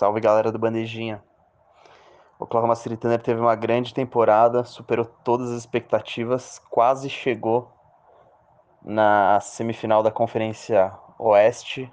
Salve 0.00 0.18
galera 0.18 0.50
do 0.50 0.58
Bandejinha. 0.58 1.22
O 2.38 2.44
Oklahoma 2.44 2.74
City 2.74 2.96
Thunder 2.96 3.20
teve 3.20 3.38
uma 3.38 3.54
grande 3.54 3.92
temporada, 3.92 4.64
superou 4.64 5.04
todas 5.04 5.50
as 5.50 5.58
expectativas, 5.58 6.58
quase 6.70 7.10
chegou 7.10 7.70
na 8.82 9.38
semifinal 9.40 10.02
da 10.02 10.10
Conferência 10.10 10.90
Oeste, 11.18 11.92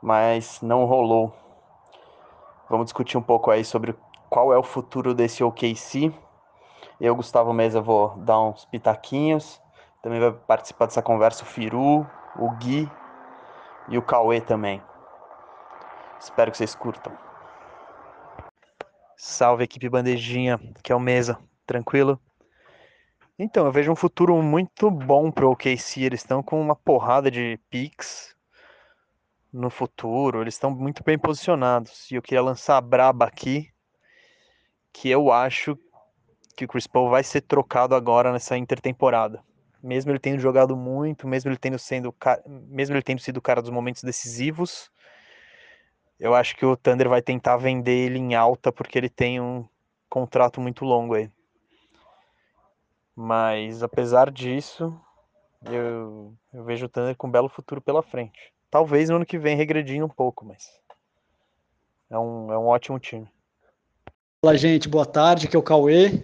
mas 0.00 0.62
não 0.62 0.86
rolou. 0.86 1.30
Vamos 2.66 2.86
discutir 2.86 3.18
um 3.18 3.22
pouco 3.22 3.50
aí 3.50 3.62
sobre 3.62 3.94
qual 4.30 4.50
é 4.50 4.56
o 4.56 4.62
futuro 4.62 5.12
desse 5.12 5.44
OKC. 5.44 6.10
Eu, 6.98 7.14
Gustavo 7.14 7.52
Mesa, 7.52 7.78
vou 7.78 8.16
dar 8.16 8.40
uns 8.40 8.64
pitaquinhos. 8.64 9.60
Também 10.00 10.18
vai 10.18 10.32
participar 10.32 10.86
dessa 10.86 11.02
conversa 11.02 11.42
o 11.42 11.46
Firu, 11.46 12.06
o 12.36 12.50
Gui 12.52 12.90
e 13.86 13.98
o 13.98 14.02
Cauê 14.02 14.40
também. 14.40 14.82
Espero 16.20 16.50
que 16.50 16.58
vocês 16.58 16.74
curtam. 16.74 17.16
Salve 19.16 19.64
equipe 19.64 19.88
bandejinha, 19.88 20.60
que 20.82 20.92
é 20.92 20.94
o 20.94 21.00
Mesa, 21.00 21.38
tranquilo? 21.66 22.20
Então, 23.38 23.66
eu 23.66 23.72
vejo 23.72 23.92
um 23.92 23.96
futuro 23.96 24.40
muito 24.42 24.90
bom 24.90 25.30
pro 25.30 25.50
OKC. 25.50 26.02
Eles 26.02 26.20
estão 26.20 26.42
com 26.42 26.60
uma 26.60 26.74
porrada 26.74 27.30
de 27.30 27.58
picks 27.70 28.36
no 29.52 29.70
futuro, 29.70 30.42
eles 30.42 30.54
estão 30.54 30.70
muito 30.70 31.02
bem 31.04 31.18
posicionados. 31.18 32.10
E 32.10 32.16
eu 32.16 32.22
queria 32.22 32.42
lançar 32.42 32.76
a 32.76 32.80
braba 32.80 33.24
aqui, 33.24 33.70
que 34.92 35.08
eu 35.08 35.32
acho 35.32 35.78
que 36.56 36.64
o 36.64 36.68
Chris 36.68 36.86
Paul 36.86 37.08
vai 37.08 37.22
ser 37.22 37.42
trocado 37.42 37.94
agora 37.94 38.32
nessa 38.32 38.56
intertemporada. 38.56 39.42
Mesmo 39.80 40.10
ele 40.10 40.18
tendo 40.18 40.40
jogado 40.40 40.76
muito, 40.76 41.28
mesmo 41.28 41.50
ele 41.50 41.56
tendo 41.56 41.78
sendo, 41.78 42.12
mesmo 42.46 42.96
ele 42.96 43.02
tendo 43.02 43.20
sido 43.20 43.36
o 43.36 43.42
cara 43.42 43.62
dos 43.62 43.70
momentos 43.70 44.02
decisivos, 44.02 44.90
eu 46.18 46.34
acho 46.34 46.56
que 46.56 46.66
o 46.66 46.76
Thunder 46.76 47.08
vai 47.08 47.22
tentar 47.22 47.56
vender 47.56 48.06
ele 48.06 48.18
em 48.18 48.34
alta 48.34 48.72
porque 48.72 48.98
ele 48.98 49.08
tem 49.08 49.40
um 49.40 49.66
contrato 50.08 50.60
muito 50.60 50.84
longo 50.84 51.14
aí. 51.14 51.30
Mas 53.14 53.82
apesar 53.82 54.30
disso, 54.30 54.98
eu, 55.64 56.34
eu 56.52 56.64
vejo 56.64 56.86
o 56.86 56.88
Thunder 56.88 57.16
com 57.16 57.26
um 57.26 57.30
belo 57.30 57.48
futuro 57.48 57.80
pela 57.80 58.02
frente. 58.02 58.52
Talvez 58.70 59.08
no 59.08 59.16
ano 59.16 59.26
que 59.26 59.38
vem 59.38 59.56
regredindo 59.56 60.06
um 60.06 60.10
pouco, 60.10 60.44
mas 60.44 60.68
é 62.10 62.18
um, 62.18 62.52
é 62.52 62.58
um 62.58 62.66
ótimo 62.66 62.98
time. 62.98 63.28
Fala 64.40 64.56
gente, 64.56 64.88
boa 64.88 65.06
tarde, 65.06 65.46
aqui 65.46 65.56
é 65.56 65.58
o 65.58 65.62
Cauê. 65.62 66.22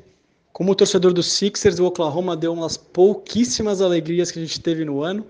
Como 0.52 0.74
torcedor 0.74 1.12
dos 1.12 1.32
Sixers, 1.32 1.80
o 1.80 1.86
Oklahoma 1.86 2.36
deu 2.36 2.52
umas 2.52 2.76
pouquíssimas 2.76 3.80
alegrias 3.80 4.30
que 4.30 4.38
a 4.38 4.42
gente 4.42 4.60
teve 4.60 4.84
no 4.84 5.02
ano. 5.02 5.26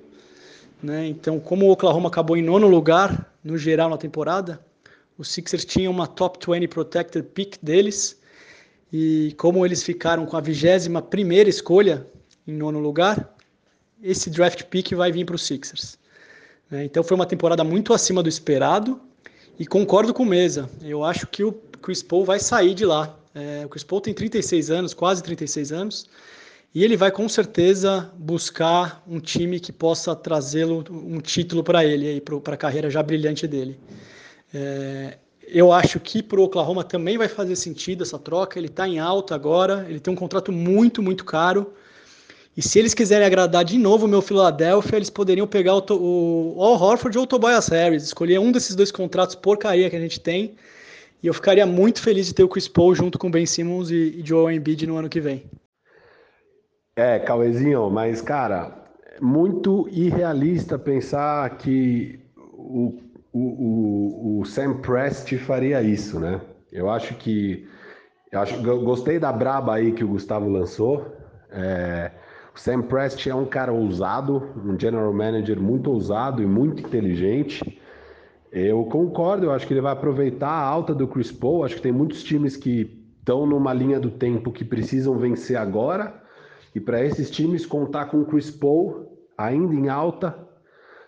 Né? 0.85 1.07
Então, 1.07 1.41
como 1.41 1.65
o 1.65 1.71
Oklahoma 1.71 2.09
acabou 2.09 2.37
em 2.37 2.43
nono 2.43 2.69
lugar 2.69 3.33
no 3.43 3.57
geral 3.57 3.89
na 3.89 3.97
temporada, 3.97 4.61
os 5.17 5.29
Sixers 5.29 5.65
tinham 5.65 5.91
uma 5.91 6.07
top 6.07 6.39
20 6.47 6.69
protected 6.69 7.27
pick 7.33 7.57
deles. 7.63 8.21
E 8.93 9.35
como 9.39 9.65
eles 9.65 9.83
ficaram 9.83 10.27
com 10.27 10.37
a 10.37 10.43
21 10.43 11.01
primeira 11.01 11.49
escolha 11.49 12.07
em 12.47 12.53
nono 12.53 12.81
lugar, 12.81 13.35
esse 14.03 14.29
draft 14.29 14.65
pick 14.65 14.93
vai 14.93 15.11
vir 15.11 15.25
para 15.25 15.37
os 15.37 15.47
Sixers. 15.47 15.99
Né? 16.71 16.85
Então 16.85 17.03
foi 17.03 17.15
uma 17.15 17.25
temporada 17.25 17.65
muito 17.65 17.95
acima 17.95 18.23
do 18.23 18.29
esperado 18.29 19.01
e 19.59 19.67
concordo 19.67 20.12
com 20.12 20.23
o 20.23 20.27
Mesa. 20.27 20.69
Eu 20.83 21.03
acho 21.03 21.27
que 21.29 21.43
o 21.43 21.53
Chris 21.81 22.03
Paul 22.03 22.27
vai 22.27 22.39
sair 22.39 22.75
de 22.75 22.85
lá. 22.85 23.19
É, 23.35 23.65
o 23.65 23.71
Chris 23.71 23.85
Paul 23.85 24.03
tem 24.03 24.12
36 24.12 24.71
anos, 24.71 24.93
quase 24.93 25.23
36 25.23 25.73
anos. 25.73 26.07
E 26.75 26.83
ele 26.83 26.97
vai 26.97 27.12
com 27.12 27.28
certeza 27.28 28.12
buscar 28.19 29.00
um 29.06 29.20
time 29.20 29.61
que 29.61 29.70
possa 29.70 30.17
trazê-lo 30.17 30.84
um 30.91 31.20
título 31.20 31.62
para 31.62 31.84
ele 31.84 32.20
para 32.20 32.55
a 32.55 32.56
carreira 32.56 32.91
já 32.91 33.00
brilhante 33.00 33.47
dele. 33.47 33.78
É, 34.53 35.19
eu 35.47 35.72
acho 35.72 36.00
que 36.00 36.21
para 36.21 36.41
o 36.41 36.43
Oklahoma 36.43 36.82
também 36.82 37.16
vai 37.16 37.28
fazer 37.28 37.54
sentido 37.54 38.03
essa 38.03 38.19
troca. 38.19 38.59
Ele 38.59 38.66
está 38.66 38.88
em 38.88 38.99
alta 38.99 39.37
agora, 39.37 39.87
ele 39.88 40.00
tem 40.00 40.12
um 40.12 40.16
contrato 40.16 40.50
muito, 40.50 41.00
muito 41.00 41.25
caro. 41.25 41.72
E 42.56 42.62
se 42.62 42.81
eles 42.81 42.93
quiserem 42.93 43.26
agradar 43.26 43.65
de 43.65 43.78
novo 43.78 44.06
o 44.06 44.09
meu 44.09 44.20
Philadelphia, 44.20 44.97
eles 44.97 45.10
poderiam 45.10 45.47
pegar 45.47 45.76
o, 45.76 45.84
o 45.93 46.59
Horford 46.59 47.16
ou 47.19 47.25
o 47.25 47.26
Tobias 47.26 47.69
Harris, 47.69 48.03
escolher 48.03 48.41
um 48.41 48.50
desses 48.50 48.75
dois 48.75 48.91
contratos 48.91 49.37
porcaria 49.37 49.88
que 49.88 49.97
a 49.97 50.00
gente 50.00 50.19
tem. 50.19 50.56
E 51.22 51.28
eu 51.28 51.34
ficaria 51.34 51.66
muito 51.66 52.00
feliz 52.03 52.26
de 52.26 52.34
ter 52.34 52.43
o 52.43 52.49
Chris 52.49 52.66
Paul 52.66 52.97
junto 52.97 53.16
com 53.16 53.31
Ben 53.31 53.47
Simmons 53.47 53.91
e, 53.91 54.16
e 54.19 54.22
Joel 54.25 54.56
Embiid 54.56 54.87
no 54.88 54.97
ano 54.97 55.09
que 55.09 55.20
vem. 55.20 55.44
É, 56.97 57.19
Cauezinho, 57.19 57.91
mas, 57.91 58.21
cara, 58.21 58.72
muito 59.21 59.88
irrealista 59.91 60.78
pensar 60.78 61.50
que 61.56 62.21
o, 62.37 63.00
o, 63.32 63.41
o, 63.41 64.41
o 64.41 64.44
Sam 64.44 64.75
Prest 64.75 65.37
faria 65.38 65.82
isso, 65.82 66.21
né? 66.21 66.41
Eu 66.71 66.88
acho 66.88 67.15
que. 67.16 67.69
Eu, 68.31 68.41
acho, 68.41 68.62
gostei 68.62 69.19
da 69.19 69.32
braba 69.32 69.75
aí 69.75 69.91
que 69.91 70.05
o 70.05 70.09
Gustavo 70.09 70.49
lançou. 70.49 71.16
É, 71.50 72.12
o 72.55 72.59
Sam 72.59 72.82
Prest 72.82 73.26
é 73.26 73.34
um 73.34 73.44
cara 73.44 73.72
ousado, 73.72 74.50
um 74.65 74.78
general 74.78 75.12
manager 75.12 75.61
muito 75.61 75.91
ousado 75.91 76.43
e 76.43 76.47
muito 76.47 76.81
inteligente. 76.81 77.81
Eu 78.53 78.84
concordo, 78.84 79.47
eu 79.47 79.53
acho 79.53 79.66
que 79.66 79.75
ele 79.75 79.81
vai 79.81 79.93
aproveitar 79.93 80.49
a 80.49 80.65
alta 80.65 80.94
do 80.94 81.09
Chris 81.09 81.32
Paul. 81.32 81.65
Acho 81.65 81.75
que 81.75 81.82
tem 81.82 81.91
muitos 81.91 82.22
times 82.22 82.56
que 82.56 83.05
estão 83.19 83.47
numa 83.47 83.72
linha 83.72 83.99
do 83.99 84.12
tempo 84.12 84.53
que 84.53 84.65
precisam 84.65 85.19
vencer 85.19 85.56
agora 85.56 86.24
e 86.75 86.81
para 86.81 87.05
esses 87.05 87.31
times, 87.31 87.65
contar 87.65 88.07
com 88.07 88.21
o 88.21 88.27
Chris 88.27 88.51
Paul, 88.51 89.17
ainda 89.39 89.75
em 89.75 89.89
alta, 89.89 90.37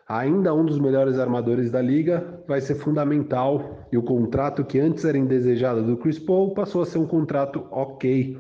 ainda 0.08 0.54
um 0.54 0.64
dos 0.64 0.78
melhores 0.78 1.18
armadores 1.18 1.70
da 1.70 1.82
liga, 1.82 2.40
vai 2.46 2.60
ser 2.60 2.76
fundamental. 2.76 3.88
E 3.90 3.98
o 3.98 4.02
contrato 4.02 4.64
que 4.64 4.78
antes 4.78 5.04
era 5.04 5.18
indesejado 5.18 5.82
do 5.82 5.96
Chris 5.96 6.18
Paul 6.18 6.54
passou 6.54 6.82
a 6.82 6.86
ser 6.86 6.98
um 6.98 7.06
contrato 7.06 7.66
ok 7.70 8.38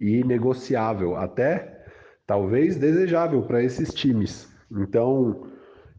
e 0.00 0.22
negociável, 0.24 1.16
até 1.16 1.84
talvez 2.26 2.76
desejável 2.76 3.42
para 3.42 3.62
esses 3.62 3.92
times. 3.92 4.48
Então, 4.70 5.48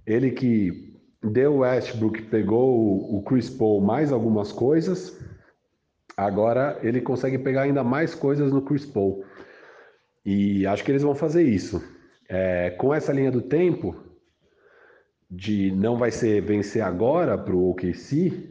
ele 0.06 0.32
que 0.32 0.96
deu 1.22 1.58
Westbrook, 1.58 2.22
pegou 2.24 3.16
o 3.18 3.22
Chris 3.24 3.50
Paul 3.50 3.82
mais 3.82 4.14
algumas 4.14 4.52
coisas, 4.52 5.20
agora 6.16 6.80
ele 6.84 7.02
consegue 7.02 7.38
pegar 7.38 7.64
ainda 7.64 7.84
mais 7.84 8.16
coisas 8.16 8.52
no 8.52 8.62
Chris 8.62 8.86
Paul. 8.86 9.24
E 10.30 10.68
acho 10.68 10.84
que 10.84 10.92
eles 10.92 11.04
vão 11.04 11.16
fazer 11.16 11.44
isso. 11.44 11.82
É, 12.28 12.72
com 12.72 12.94
essa 12.94 13.14
linha 13.14 13.32
do 13.32 13.42
tempo, 13.42 13.96
de 15.32 15.72
não 15.72 15.96
vai 15.96 16.12
ser 16.12 16.42
vencer 16.42 16.82
agora 16.82 17.38
para 17.38 17.56
o 17.56 17.70
OKC, 17.70 18.50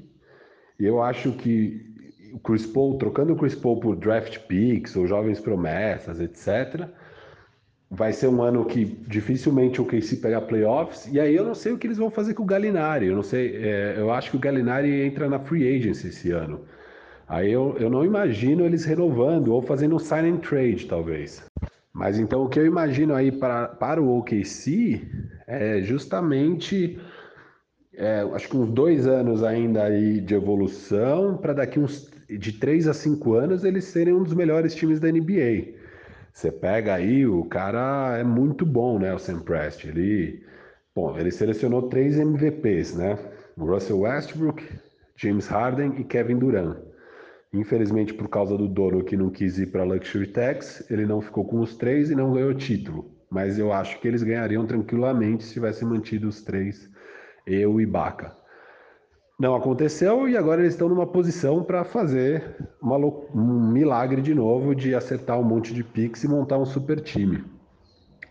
eu 0.81 1.03
acho 1.03 1.33
que 1.33 1.85
o 2.33 2.39
Chris 2.39 2.65
Paul, 2.65 2.97
trocando 2.97 3.35
o 3.35 3.37
Chris 3.37 3.55
Paul 3.55 3.79
por 3.79 3.95
draft 3.95 4.39
picks 4.47 4.97
ou 4.97 5.07
jovens 5.07 5.39
promessas, 5.39 6.19
etc., 6.19 6.89
vai 7.91 8.11
ser 8.11 8.29
um 8.29 8.41
ano 8.41 8.65
que 8.65 8.87
dificilmente 8.87 9.79
o 9.79 9.85
OKC 9.85 10.17
pega 10.17 10.41
playoffs, 10.41 11.07
e 11.13 11.21
aí 11.21 11.37
eu 11.37 11.45
não 11.45 11.55
sei 11.55 11.73
o 11.73 11.79
que 11.79 11.87
eles 11.87 11.99
vão 11.99 12.11
fazer 12.11 12.33
com 12.33 12.43
o 12.43 12.47
Galinari, 12.47 13.09
eu 13.09 13.15
não 13.15 13.23
sei, 13.23 13.55
é, 13.55 13.97
eu 13.99 14.11
acho 14.11 14.31
que 14.31 14.37
o 14.39 14.41
Galinari 14.41 15.03
entra 15.03 15.29
na 15.29 15.39
free 15.39 15.77
agency 15.77 16.09
esse 16.09 16.31
ano. 16.31 16.65
Aí 17.29 17.53
eu, 17.53 17.77
eu 17.79 17.91
não 17.91 18.05
imagino 18.05 18.65
eles 18.65 18.85
renovando 18.85 19.49
ou 19.49 19.61
fazendo 19.61 19.97
um 19.97 19.99
sign 19.99 20.31
and 20.31 20.39
trade, 20.39 20.87
talvez. 20.87 21.45
Mas 21.97 22.19
então 22.19 22.45
o 22.45 22.49
que 22.51 22.61
eu 22.61 22.67
imagino 22.67 23.15
aí 23.15 23.33
para, 23.33 23.69
para 23.69 24.03
o 24.03 24.19
OKC 24.19 25.01
é 25.47 25.81
justamente, 25.81 27.01
é, 27.95 28.21
acho 28.35 28.51
que 28.51 28.57
uns 28.59 28.71
dois 28.71 29.07
anos 29.07 29.43
ainda 29.43 29.85
aí 29.85 30.21
de 30.21 30.35
evolução, 30.35 31.39
para 31.39 31.55
daqui 31.55 31.79
uns 31.79 32.11
de 32.29 32.53
três 32.53 32.87
a 32.87 32.93
cinco 32.93 33.33
anos 33.33 33.65
eles 33.65 33.85
serem 33.85 34.13
um 34.13 34.23
dos 34.23 34.35
melhores 34.35 34.75
times 34.75 35.01
da 35.01 35.11
NBA. 35.11 35.73
Você 36.35 36.53
pega 36.53 36.93
aí, 36.93 37.27
o 37.27 37.47
cara 37.47 38.19
é 38.19 38.25
muito 38.25 38.67
bom, 38.67 38.99
né? 38.99 39.15
O 39.15 39.19
Sam 39.19 39.41
Prest. 39.41 39.87
Ele, 39.87 40.45
bom, 40.95 41.19
ele 41.19 41.31
selecionou 41.31 41.89
três 41.89 42.19
MVPs, 42.19 42.95
né? 42.95 43.19
Russell 43.57 44.01
Westbrook, 44.01 44.63
James 45.17 45.47
Harden 45.47 45.95
e 45.99 46.05
Kevin 46.05 46.39
Durant. 46.39 46.77
Infelizmente, 47.57 48.13
por 48.13 48.29
causa 48.29 48.57
do 48.57 48.69
dono 48.69 49.03
que 49.03 49.17
não 49.17 49.31
quis 49.31 49.59
ir 49.59 49.67
para 49.67 49.85
Luxury 49.85 50.27
Tax, 50.27 50.89
ele 50.91 51.07
não 51.07 51.21
ficou 51.21 51.45
com 51.45 51.61
os 51.61 51.77
três 51.77 52.11
e 52.11 52.15
não 52.15 52.33
ganhou 52.33 52.55
título. 52.55 53.11
Mas 53.31 53.59
eu 53.59 53.73
acho 53.73 53.99
que 54.01 54.07
eles 54.07 54.23
ganhariam 54.23 54.67
tranquilamente 54.67 55.45
se 55.45 55.55
tivessem 55.55 55.89
mantido 55.89 56.29
os 56.29 56.43
três, 56.43 56.89
eu 57.47 57.81
e 57.81 57.87
Baca. 57.87 58.37
Não 59.39 59.55
aconteceu 59.55 60.29
e 60.29 60.37
agora 60.37 60.61
eles 60.61 60.75
estão 60.75 60.89
numa 60.89 61.07
posição 61.07 61.63
para 61.63 61.85
fazer 61.85 62.57
um 62.83 63.71
milagre 63.71 64.23
de 64.23 64.35
novo 64.35 64.75
de 64.75 64.95
acertar 64.95 65.39
um 65.39 65.45
monte 65.45 65.75
de 65.75 65.83
pix 65.83 66.25
e 66.25 66.29
montar 66.29 66.59
um 66.59 66.65
super 66.65 67.01
time 67.01 67.45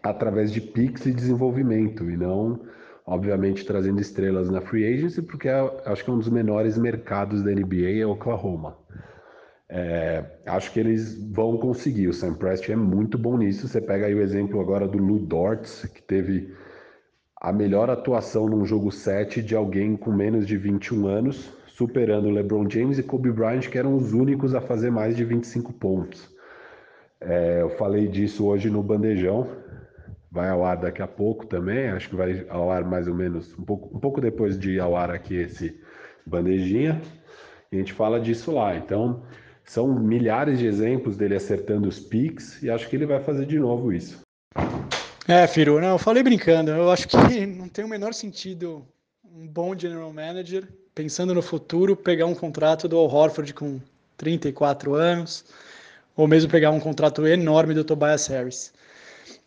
através 0.01 0.51
de 0.51 0.62
pix 0.62 1.06
e 1.06 1.12
desenvolvimento 1.12 2.10
e 2.10 2.16
não, 2.16 2.60
obviamente, 3.06 3.66
trazendo 3.66 4.00
estrelas 4.00 4.50
na 4.50 4.62
free 4.62 4.86
agency, 4.86 5.22
porque 5.22 5.48
é, 5.48 5.83
acho 5.86 6.04
que 6.04 6.10
é 6.10 6.13
um 6.13 6.19
dos 6.19 6.30
menores 6.30 6.77
mercados 6.77 7.44
da 7.44 7.51
NBA 7.51 8.00
é 8.00 8.06
Oklahoma. 8.06 8.77
É, 9.77 10.24
acho 10.45 10.72
que 10.72 10.80
eles 10.80 11.22
vão 11.33 11.57
conseguir. 11.57 12.07
O 12.07 12.13
Sam 12.13 12.36
Prest 12.36 12.69
é 12.69 12.77
muito 12.77 13.18
bom 13.18 13.38
nisso. 13.38 13.68
Você 13.68 13.81
pega 13.81 14.06
aí 14.06 14.16
o 14.16 14.22
exemplo 14.22 14.62
agora 14.62 14.88
do 14.88 14.98
Lou 14.98 15.19
Dortz, 15.19 15.83
que 15.94 16.01
teve 16.01 16.56
a 17.36 17.51
melhor 17.51 17.89
atuação 17.89 18.48
num 18.48 18.66
jogo 18.66 18.89
7 18.89 19.42
de 19.42 19.54
alguém 19.54 19.98
com 19.98 20.13
menos 20.13 20.48
de 20.48 20.56
21 20.56 21.07
anos, 21.07 21.51
superando 21.68 22.30
LeBron 22.30 22.69
James 22.69 22.98
e 23.00 23.04
Kobe 23.04 23.30
Bryant, 23.33 23.68
que 23.69 23.77
eram 23.77 23.98
os 23.98 24.13
únicos 24.13 24.56
a 24.56 24.62
fazer 24.62 24.92
mais 24.92 25.13
de 25.13 25.25
25 25.25 25.74
pontos. 25.74 26.33
É, 27.19 27.62
eu 27.62 27.69
falei 27.72 28.07
disso 28.07 28.45
hoje 28.45 28.69
no 28.69 28.81
Bandejão, 28.81 29.50
vai 30.31 30.48
ao 30.48 30.63
ar 30.63 30.77
daqui 30.77 31.01
a 31.01 31.07
pouco 31.07 31.45
também, 31.45 31.89
acho 31.89 32.10
que 32.10 32.16
vai 32.16 32.45
ao 32.48 32.72
ar 32.72 32.86
mais 32.86 33.10
ou 33.10 33.13
menos 33.13 33.54
um 33.60 33.66
pouco, 33.66 33.98
um 33.98 34.00
pouco 34.00 34.22
depois 34.22 34.57
de 34.57 34.75
ir 34.75 34.80
ao 34.80 34.95
ar 34.95 35.12
aqui 35.12 35.36
esse 35.36 35.77
Bandejinha, 36.25 37.01
e 37.69 37.75
a 37.75 37.80
gente 37.80 37.92
fala 37.92 38.22
disso 38.22 38.54
lá. 38.54 38.77
Então, 38.77 39.24
são 39.66 39.88
milhares 39.88 40.60
de 40.60 40.68
exemplos 40.68 41.18
dele 41.18 41.36
acertando 41.36 41.88
os 41.88 42.00
picks 42.00 42.62
e 42.62 42.70
acho 42.70 42.88
que 42.88 42.96
ele 42.96 43.06
vai 43.06 43.20
fazer 43.20 43.46
de 43.46 43.60
novo 43.60 43.92
isso. 43.92 44.22
É, 45.28 45.48
Firu, 45.48 45.82
não, 45.82 45.90
eu 45.90 45.98
falei 45.98 46.22
brincando. 46.22 46.72
Eu 46.72 46.92
acho 46.92 47.08
que 47.08 47.18
não 47.46 47.68
tem 47.68 47.84
o 47.84 47.90
menor 47.90 48.14
sentido 48.14 48.86
um 49.36 49.48
bom 49.48 49.78
general 49.78 50.14
manager, 50.14 50.68
pensando 50.94 51.34
no 51.34 51.42
futuro, 51.42 51.96
pegar 51.96 52.26
um 52.26 52.36
contrato 52.36 52.88
do 52.88 52.98
Al 52.98 53.12
Horford 53.12 53.54
com 53.54 53.82
34 54.16 54.94
anos, 54.94 55.44
ou 56.16 56.28
mesmo 56.28 56.50
pegar 56.50 56.72
um 56.72 56.80
contrato 56.80 57.26
enorme 57.28 57.74
do 57.74 57.84
Tobias 57.84 58.28
Harris. 58.28 58.72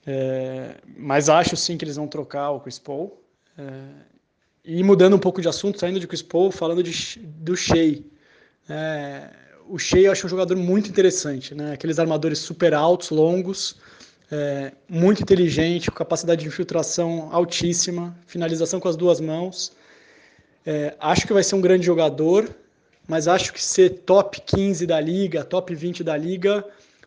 É, 0.06 0.74
mas 0.96 1.28
acho 1.28 1.56
sim 1.56 1.78
que 1.78 1.84
eles 1.84 1.96
vão 1.96 2.06
trocar 2.06 2.50
o 2.50 2.60
Chris 2.60 2.78
Paul. 2.78 3.22
É, 3.56 3.62
e 4.64 4.82
mudando 4.82 5.16
um 5.16 5.18
pouco 5.18 5.40
de 5.40 5.48
assunto, 5.48 5.78
saindo 5.78 6.00
de 6.00 6.06
Chris 6.06 6.22
Paul, 6.22 6.50
falando 6.50 6.82
de, 6.82 7.18
do 7.20 7.56
Shea. 7.56 8.02
É, 8.68 9.30
o 9.68 9.78
Shea 9.78 10.02
eu 10.02 10.12
acho 10.12 10.26
um 10.26 10.30
jogador 10.30 10.56
muito 10.56 10.88
interessante, 10.88 11.54
né? 11.54 11.72
Aqueles 11.72 11.98
armadores 11.98 12.38
super 12.38 12.74
altos, 12.74 13.10
longos, 13.10 13.76
é, 14.30 14.72
muito 14.88 15.22
inteligente, 15.22 15.90
com 15.90 15.96
capacidade 15.96 16.42
de 16.42 16.48
infiltração 16.48 17.28
altíssima, 17.32 18.16
finalização 18.26 18.80
com 18.80 18.88
as 18.88 18.96
duas 18.96 19.20
mãos. 19.20 19.72
É, 20.66 20.94
acho 21.00 21.26
que 21.26 21.32
vai 21.32 21.42
ser 21.42 21.54
um 21.54 21.60
grande 21.60 21.86
jogador, 21.86 22.48
mas 23.06 23.28
acho 23.28 23.52
que 23.52 23.62
ser 23.62 23.90
top 24.00 24.40
15 24.40 24.86
da 24.86 25.00
liga, 25.00 25.44
top 25.44 25.74
20 25.74 26.02
da 26.02 26.16
liga, 26.16 26.64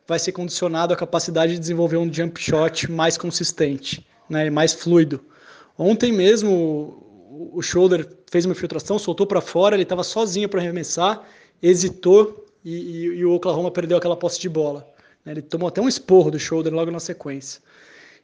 vai 0.08 0.20
ser 0.20 0.32
condicionado 0.32 0.94
à 0.94 0.98
capacidade 0.98 1.54
de 1.54 1.60
desenvolver 1.60 1.98
um 1.98 2.12
jump 2.12 2.42
shot 2.42 2.92
mais 2.92 3.18
consistente, 3.18 4.06
né, 4.30 4.50
mais 4.50 4.74
fluido. 4.74 5.24
Ontem 5.78 6.12
mesmo 6.12 7.08
o 7.54 7.62
Shoulder 7.62 8.08
fez 8.30 8.46
uma 8.46 8.52
infiltração, 8.52 9.00
soltou 9.00 9.26
para 9.26 9.42
fora, 9.42 9.76
ele 9.76 9.84
estava 9.84 10.04
sozinho 10.04 10.50
para 10.50 10.60
arremessar, 10.60 11.24
hesitou 11.62 12.46
e, 12.64 12.76
e, 12.76 13.06
e, 13.06 13.26
o 13.26 13.34
Oklahoma 13.34 13.72
perdeu 13.72 13.98
aquela 13.98 14.16
posse 14.16 14.40
de 14.40 14.50
bola. 14.50 14.88
Né? 15.26 15.34
Ele 15.34 15.42
tomou 15.42 15.68
até 15.68 15.82
um 15.82 15.88
esporro 15.88 16.32
do 16.32 16.40
shoulder 16.40 16.74
logo 16.74 16.92
na 16.92 17.00
sequência. 17.00 17.62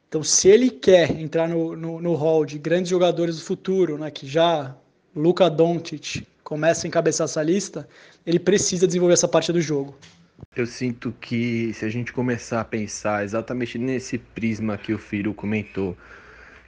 Então, 0.08 0.22
se 0.22 0.48
ele 0.48 0.70
quer 0.70 1.10
entrar 1.10 1.48
no, 1.48 1.76
no, 1.76 2.00
no 2.00 2.14
hall 2.14 2.46
de 2.46 2.58
grandes 2.58 2.90
jogadores 2.90 3.36
do 3.36 3.42
futuro, 3.42 3.98
né, 3.98 4.10
que 4.10 4.26
já 4.26 4.74
Luka 5.14 5.50
Doncic 5.50 6.26
começa 6.42 6.86
a 6.86 6.88
encabeçar 6.88 7.26
essa 7.26 7.42
lista, 7.42 7.86
ele 8.24 8.38
precisa 8.38 8.86
desenvolver 8.86 9.14
essa 9.14 9.28
parte 9.28 9.52
do 9.52 9.60
jogo. 9.60 9.94
Eu 10.56 10.66
sinto 10.66 11.12
que 11.20 11.72
se 11.74 11.84
a 11.84 11.88
gente 11.90 12.12
começar 12.12 12.60
a 12.60 12.64
pensar 12.64 13.24
exatamente 13.24 13.76
nesse 13.76 14.18
prisma 14.18 14.78
que 14.78 14.94
o 14.94 14.98
Firo 14.98 15.34
comentou, 15.34 15.96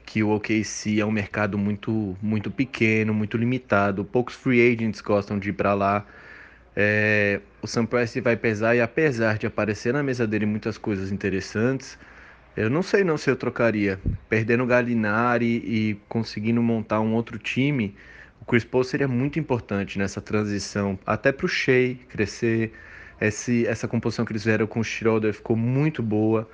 que 0.05 0.23
o 0.23 0.31
OKC 0.35 1.01
é 1.01 1.07
um 1.07 1.11
mercado 1.11 1.57
muito 1.57 2.17
muito 2.21 2.51
pequeno, 2.51 3.15
muito 3.15 3.37
limitado, 3.37 4.05
poucos 4.05 4.35
free 4.35 4.73
agents 4.73 5.01
gostam 5.01 5.39
de 5.39 5.51
ir 5.51 5.53
para 5.53 5.73
lá. 5.73 6.05
É, 6.77 7.41
o 7.61 7.67
Sam 7.67 7.87
Presti 7.87 8.21
vai 8.21 8.37
pesar 8.37 8.75
e 8.77 8.81
apesar 8.81 9.39
de 9.39 9.47
aparecer 9.47 9.93
na 9.93 10.03
mesa 10.03 10.27
dele 10.27 10.47
muitas 10.47 10.79
coisas 10.79 11.11
interessantes, 11.11 11.99
eu 12.57 12.71
não 12.71 12.83
sei 12.83 13.05
não 13.05 13.17
se 13.17 13.31
eu 13.31 13.37
trocaria. 13.37 13.99
Perdendo 14.29 14.65
o 14.65 14.67
Galinari 14.67 15.63
e 15.65 16.01
conseguindo 16.09 16.63
montar 16.63 17.01
um 17.01 17.15
outro 17.15 17.39
time, 17.39 17.95
o 18.41 18.45
Chris 18.45 18.65
Paul 18.65 18.85
seria 18.85 19.09
muito 19.09 19.39
importante 19.39 19.99
nessa 19.99 20.21
transição, 20.21 20.99
até 21.07 21.33
para 21.33 21.47
o 21.47 21.49
Shea 21.49 21.97
crescer. 22.09 22.73
Esse, 23.21 23.67
essa 23.67 23.87
composição 23.87 24.25
que 24.25 24.33
eles 24.33 24.43
fizeram 24.43 24.67
com 24.67 24.81
o 24.81 24.85
Schroeder 24.85 25.35
ficou 25.35 25.57
muito 25.57 26.03
boa. 26.03 26.49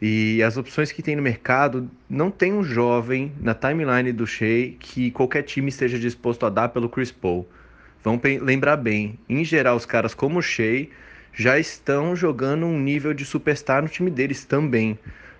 E 0.00 0.42
as 0.42 0.56
opções 0.56 0.92
que 0.92 1.02
tem 1.02 1.16
no 1.16 1.22
mercado, 1.22 1.90
não 2.08 2.30
tem 2.30 2.52
um 2.52 2.62
jovem 2.62 3.32
na 3.40 3.54
timeline 3.54 4.12
do 4.12 4.26
Shea 4.26 4.72
que 4.78 5.10
qualquer 5.10 5.42
time 5.42 5.68
esteja 5.68 5.98
disposto 5.98 6.44
a 6.46 6.50
dar 6.50 6.68
pelo 6.70 6.88
Chris 6.88 7.12
Paul. 7.12 7.48
Vamos 8.06 8.22
lembrar 8.40 8.76
bem, 8.76 9.18
em 9.28 9.44
geral, 9.44 9.74
os 9.74 9.84
caras 9.84 10.14
como 10.14 10.38
o 10.38 10.42
Shea 10.42 10.86
já 11.34 11.58
estão 11.58 12.14
jogando 12.14 12.64
um 12.64 12.78
nível 12.78 13.12
de 13.12 13.24
superstar 13.24 13.82
no 13.82 13.88
time 13.88 14.12
deles 14.12 14.44
também. 14.44 14.96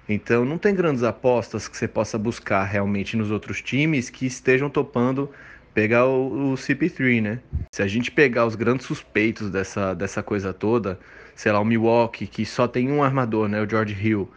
Então 0.09 0.45
não 0.45 0.59
tem 0.59 0.75
grandes 0.75 1.05
apostas 1.05 1.69
que 1.69 1.77
você 1.77 1.87
possa 1.87 2.19
buscar 2.19 2.65
realmente 2.65 3.17
nos 3.17 3.31
outros 3.31 3.63
times 3.63 4.11
que 4.11 4.27
estejam 4.27 4.69
topando 4.69 5.31
pegar 5.73 6.07
o, 6.07 6.51
o 6.51 6.55
CP3, 6.55 7.23
né? 7.23 7.39
Se 7.71 7.85
a 7.85 7.87
gente 7.87 8.11
pegar 8.11 8.45
os 8.45 8.57
grandes 8.57 8.85
suspeitos 8.85 9.49
dessa, 9.49 9.95
dessa 9.95 10.21
coisa 10.21 10.53
toda, 10.53 10.99
sei 11.37 11.53
lá, 11.53 11.61
o 11.61 11.65
Milwaukee, 11.65 12.27
que 12.27 12.45
só 12.45 12.67
tem 12.67 12.91
um 12.91 13.01
armador, 13.01 13.47
né? 13.47 13.63
O 13.63 13.71
George 13.71 13.95
Hill, 13.95 14.29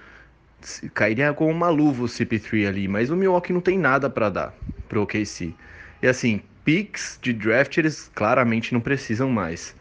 cairia 0.93 1.33
com 1.33 1.49
uma 1.49 1.69
luva 1.69 2.03
o 2.03 2.07
CP3 2.07 2.67
ali, 2.67 2.87
mas 2.87 3.09
o 3.09 3.15
Milwaukee 3.15 3.53
não 3.53 3.61
tem 3.61 3.79
nada 3.79 4.07
para 4.07 4.29
dar 4.29 4.53
pro 4.87 5.01
OKC. 5.01 5.51
E 5.99 6.07
assim, 6.07 6.43
picks 6.69 7.18
de 7.19 7.33
draft 7.33 7.75
eles 7.80 8.12
claramente 8.13 8.75
não 8.75 8.80
precisam 8.80 9.27
mais. 9.27 9.75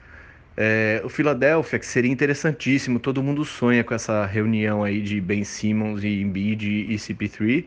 É, 0.56 1.02
o 1.04 1.10
Philadelphia, 1.10 1.78
que 1.78 1.84
seria 1.84 2.10
interessantíssimo, 2.10 2.98
todo 2.98 3.22
mundo 3.22 3.44
sonha 3.44 3.84
com 3.84 3.92
essa 3.92 4.24
reunião 4.24 4.82
aí 4.82 5.02
de 5.02 5.20
Ben 5.20 5.44
Simmons 5.44 6.02
e 6.02 6.22
Embiid 6.22 6.86
e 6.88 6.94
CP3. 6.94 7.64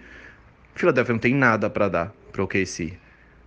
O 0.76 0.80
Philadelphia 0.80 1.14
não 1.14 1.20
tem 1.20 1.36
nada 1.36 1.70
para 1.70 1.88
dar 1.88 2.12
para 2.32 2.44
o 2.44 2.48
KC. 2.48 2.94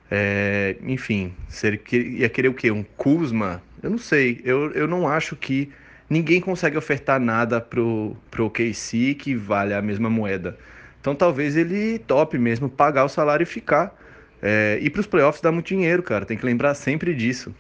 É, 0.09 0.77
enfim, 0.81 1.35
seria, 1.49 1.81
ia 1.93 2.29
querer 2.29 2.51
o 2.51 2.55
quê? 2.55 2.71
Um 2.71 2.85
Kuzma? 2.97 3.61
Eu 3.83 3.91
não 3.91 3.99
sei. 3.99 4.41
Eu, 4.45 4.71
eu 4.75 4.87
não 4.87 5.09
acho 5.09 5.35
que 5.35 5.73
ninguém 6.09 6.41
consegue 6.41 6.79
ofertar 6.79 7.19
nada 7.19 7.61
pro, 7.61 8.17
pro 8.31 8.49
KC 8.49 9.15
que 9.15 9.35
vale 9.35 9.75
a 9.75 9.83
mesma 9.83 10.09
moeda. 10.09 10.57
Então 11.01 11.17
talvez 11.17 11.57
ele 11.57 11.99
tope 11.99 12.39
mesmo 12.39 12.69
pagar 12.69 13.05
o 13.05 13.09
salário 13.09 13.43
e 13.43 13.47
ficar. 13.47 14.04
É, 14.47 14.79
e 14.83 14.91
para 14.91 15.01
os 15.01 15.07
playoffs 15.07 15.41
dá 15.41 15.51
muito 15.51 15.69
dinheiro, 15.69 16.03
cara. 16.03 16.27
Tem 16.27 16.37
que 16.37 16.45
lembrar 16.45 16.75
sempre 16.75 17.15
disso. 17.15 17.55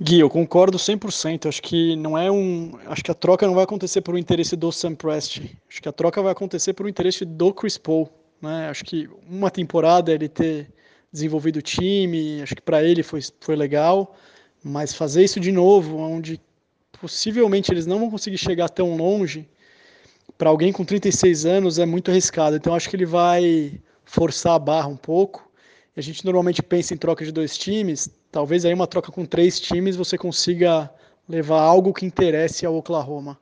Gui, 0.00 0.18
eu 0.18 0.30
concordo 0.30 0.78
100%. 0.78 1.46
Acho 1.46 1.60
que 1.60 1.94
não 1.94 2.16
é 2.16 2.30
um, 2.30 2.72
acho 2.86 3.04
que 3.04 3.10
a 3.10 3.14
troca 3.14 3.46
não 3.46 3.54
vai 3.54 3.64
acontecer 3.64 4.00
por 4.00 4.14
um 4.14 4.18
interesse 4.18 4.56
do 4.56 4.72
Sam 4.72 4.94
Presti. 4.94 5.58
Acho 5.68 5.82
que 5.82 5.88
a 5.90 5.92
troca 5.92 6.22
vai 6.22 6.32
acontecer 6.32 6.72
por 6.72 6.86
um 6.86 6.88
interesse 6.88 7.26
do 7.26 7.52
Chris 7.52 7.76
Paul, 7.76 8.10
né? 8.40 8.70
Acho 8.70 8.82
que 8.82 9.10
uma 9.28 9.50
temporada 9.50 10.10
ele 10.10 10.26
ter 10.26 10.72
desenvolvido 11.12 11.58
o 11.58 11.62
time, 11.62 12.40
acho 12.40 12.54
que 12.54 12.62
para 12.62 12.82
ele 12.82 13.02
foi 13.02 13.20
foi 13.38 13.54
legal, 13.54 14.16
mas 14.64 14.94
fazer 14.94 15.22
isso 15.22 15.38
de 15.38 15.52
novo, 15.52 15.98
onde 15.98 16.40
possivelmente 16.98 17.70
eles 17.70 17.84
não 17.84 17.98
vão 17.98 18.10
conseguir 18.10 18.38
chegar 18.38 18.70
tão 18.70 18.96
longe, 18.96 19.46
para 20.38 20.48
alguém 20.48 20.72
com 20.72 20.84
36 20.84 21.44
anos 21.44 21.78
é 21.78 21.84
muito 21.84 22.10
arriscado. 22.10 22.56
Então 22.56 22.74
acho 22.74 22.88
que 22.88 22.96
ele 22.96 23.04
vai 23.06 23.78
forçar 24.04 24.54
a 24.54 24.58
barra 24.58 24.88
um 24.88 24.96
pouco 24.96 25.49
a 25.96 26.00
gente 26.00 26.24
normalmente 26.24 26.62
pensa 26.62 26.94
em 26.94 26.96
troca 26.96 27.24
de 27.24 27.32
dois 27.32 27.56
times, 27.56 28.08
talvez 28.30 28.64
aí 28.64 28.72
uma 28.72 28.86
troca 28.86 29.10
com 29.10 29.24
três 29.24 29.58
times 29.58 29.96
você 29.96 30.16
consiga 30.16 30.90
levar 31.28 31.60
algo 31.60 31.92
que 31.92 32.06
interesse 32.06 32.64
ao 32.64 32.76
Oklahoma. 32.76 33.38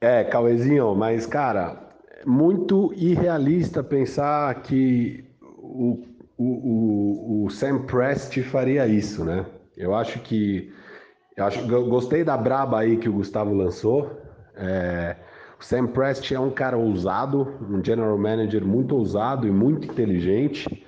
É, 0.00 0.24
Cauezinho, 0.24 0.94
mas 0.94 1.26
cara, 1.26 1.78
muito 2.26 2.92
irrealista 2.94 3.82
pensar 3.82 4.62
que 4.62 5.24
o, 5.40 6.04
o, 6.36 6.44
o, 6.44 7.44
o 7.44 7.50
Sam 7.50 7.82
Prest 7.86 8.42
faria 8.42 8.86
isso, 8.86 9.24
né? 9.24 9.46
Eu 9.76 9.94
acho 9.94 10.20
que. 10.20 10.72
Eu 11.36 11.44
acho, 11.46 11.60
eu 11.60 11.88
gostei 11.88 12.22
da 12.22 12.36
braba 12.36 12.80
aí 12.80 12.96
que 12.96 13.08
o 13.08 13.12
Gustavo 13.12 13.52
lançou. 13.54 14.10
É, 14.56 15.16
o 15.58 15.64
Sam 15.64 15.86
Prest 15.86 16.32
é 16.32 16.38
um 16.38 16.50
cara 16.50 16.76
ousado, 16.76 17.54
um 17.70 17.82
general 17.84 18.18
manager 18.18 18.64
muito 18.64 18.96
ousado 18.96 19.46
e 19.46 19.50
muito 19.50 19.86
inteligente. 19.86 20.84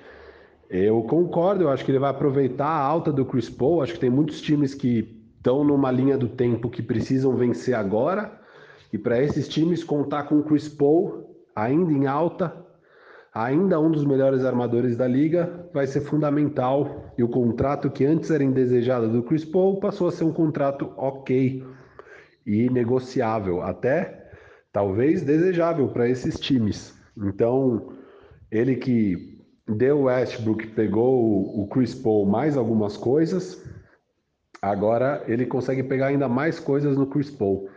Eu 0.69 1.01
concordo, 1.03 1.63
eu 1.63 1.69
acho 1.69 1.85
que 1.85 1.91
ele 1.91 1.99
vai 1.99 2.11
aproveitar 2.11 2.67
a 2.67 2.81
alta 2.81 3.11
do 3.11 3.25
Chris 3.25 3.49
Paul. 3.49 3.81
Acho 3.81 3.93
que 3.93 3.99
tem 3.99 4.09
muitos 4.09 4.41
times 4.41 4.73
que 4.73 5.23
estão 5.37 5.63
numa 5.63 5.89
linha 5.89 6.17
do 6.17 6.27
tempo 6.27 6.69
que 6.69 6.81
precisam 6.81 7.35
vencer 7.35 7.73
agora. 7.73 8.39
E 8.91 8.97
para 8.97 9.21
esses 9.21 9.47
times, 9.47 9.83
contar 9.83 10.23
com 10.23 10.39
o 10.39 10.43
Chris 10.43 10.67
Paul 10.67 11.35
ainda 11.55 11.91
em 11.91 12.05
alta, 12.05 12.53
ainda 13.33 13.79
um 13.79 13.89
dos 13.89 14.03
melhores 14.03 14.43
armadores 14.43 14.97
da 14.97 15.07
liga, 15.07 15.69
vai 15.73 15.87
ser 15.87 16.01
fundamental. 16.01 17.13
E 17.17 17.23
o 17.23 17.29
contrato 17.29 17.89
que 17.89 18.05
antes 18.05 18.29
era 18.29 18.43
indesejado 18.43 19.07
do 19.09 19.23
Chris 19.23 19.45
Paul 19.45 19.79
passou 19.79 20.09
a 20.09 20.11
ser 20.11 20.25
um 20.25 20.33
contrato 20.33 20.91
ok 20.97 21.63
e 22.45 22.69
negociável, 22.69 23.61
até 23.61 24.26
talvez 24.77 25.23
desejável 25.23 25.87
para 25.87 26.07
esses 26.07 26.39
times. 26.39 26.95
Então, 27.17 27.93
ele 28.51 28.75
que 28.75 29.43
deu 29.67 30.03
Westbrook, 30.03 30.67
pegou 30.67 31.59
o 31.59 31.67
Chris 31.67 31.95
Paul 31.95 32.27
mais 32.27 32.55
algumas 32.55 32.95
coisas. 32.95 33.67
Agora 34.61 35.23
ele 35.27 35.47
consegue 35.47 35.81
pegar 35.81 36.07
ainda 36.07 36.29
mais 36.29 36.59
coisas 36.59 36.95
no 36.95 37.07
Chris 37.07 37.31
Paul. 37.31 37.67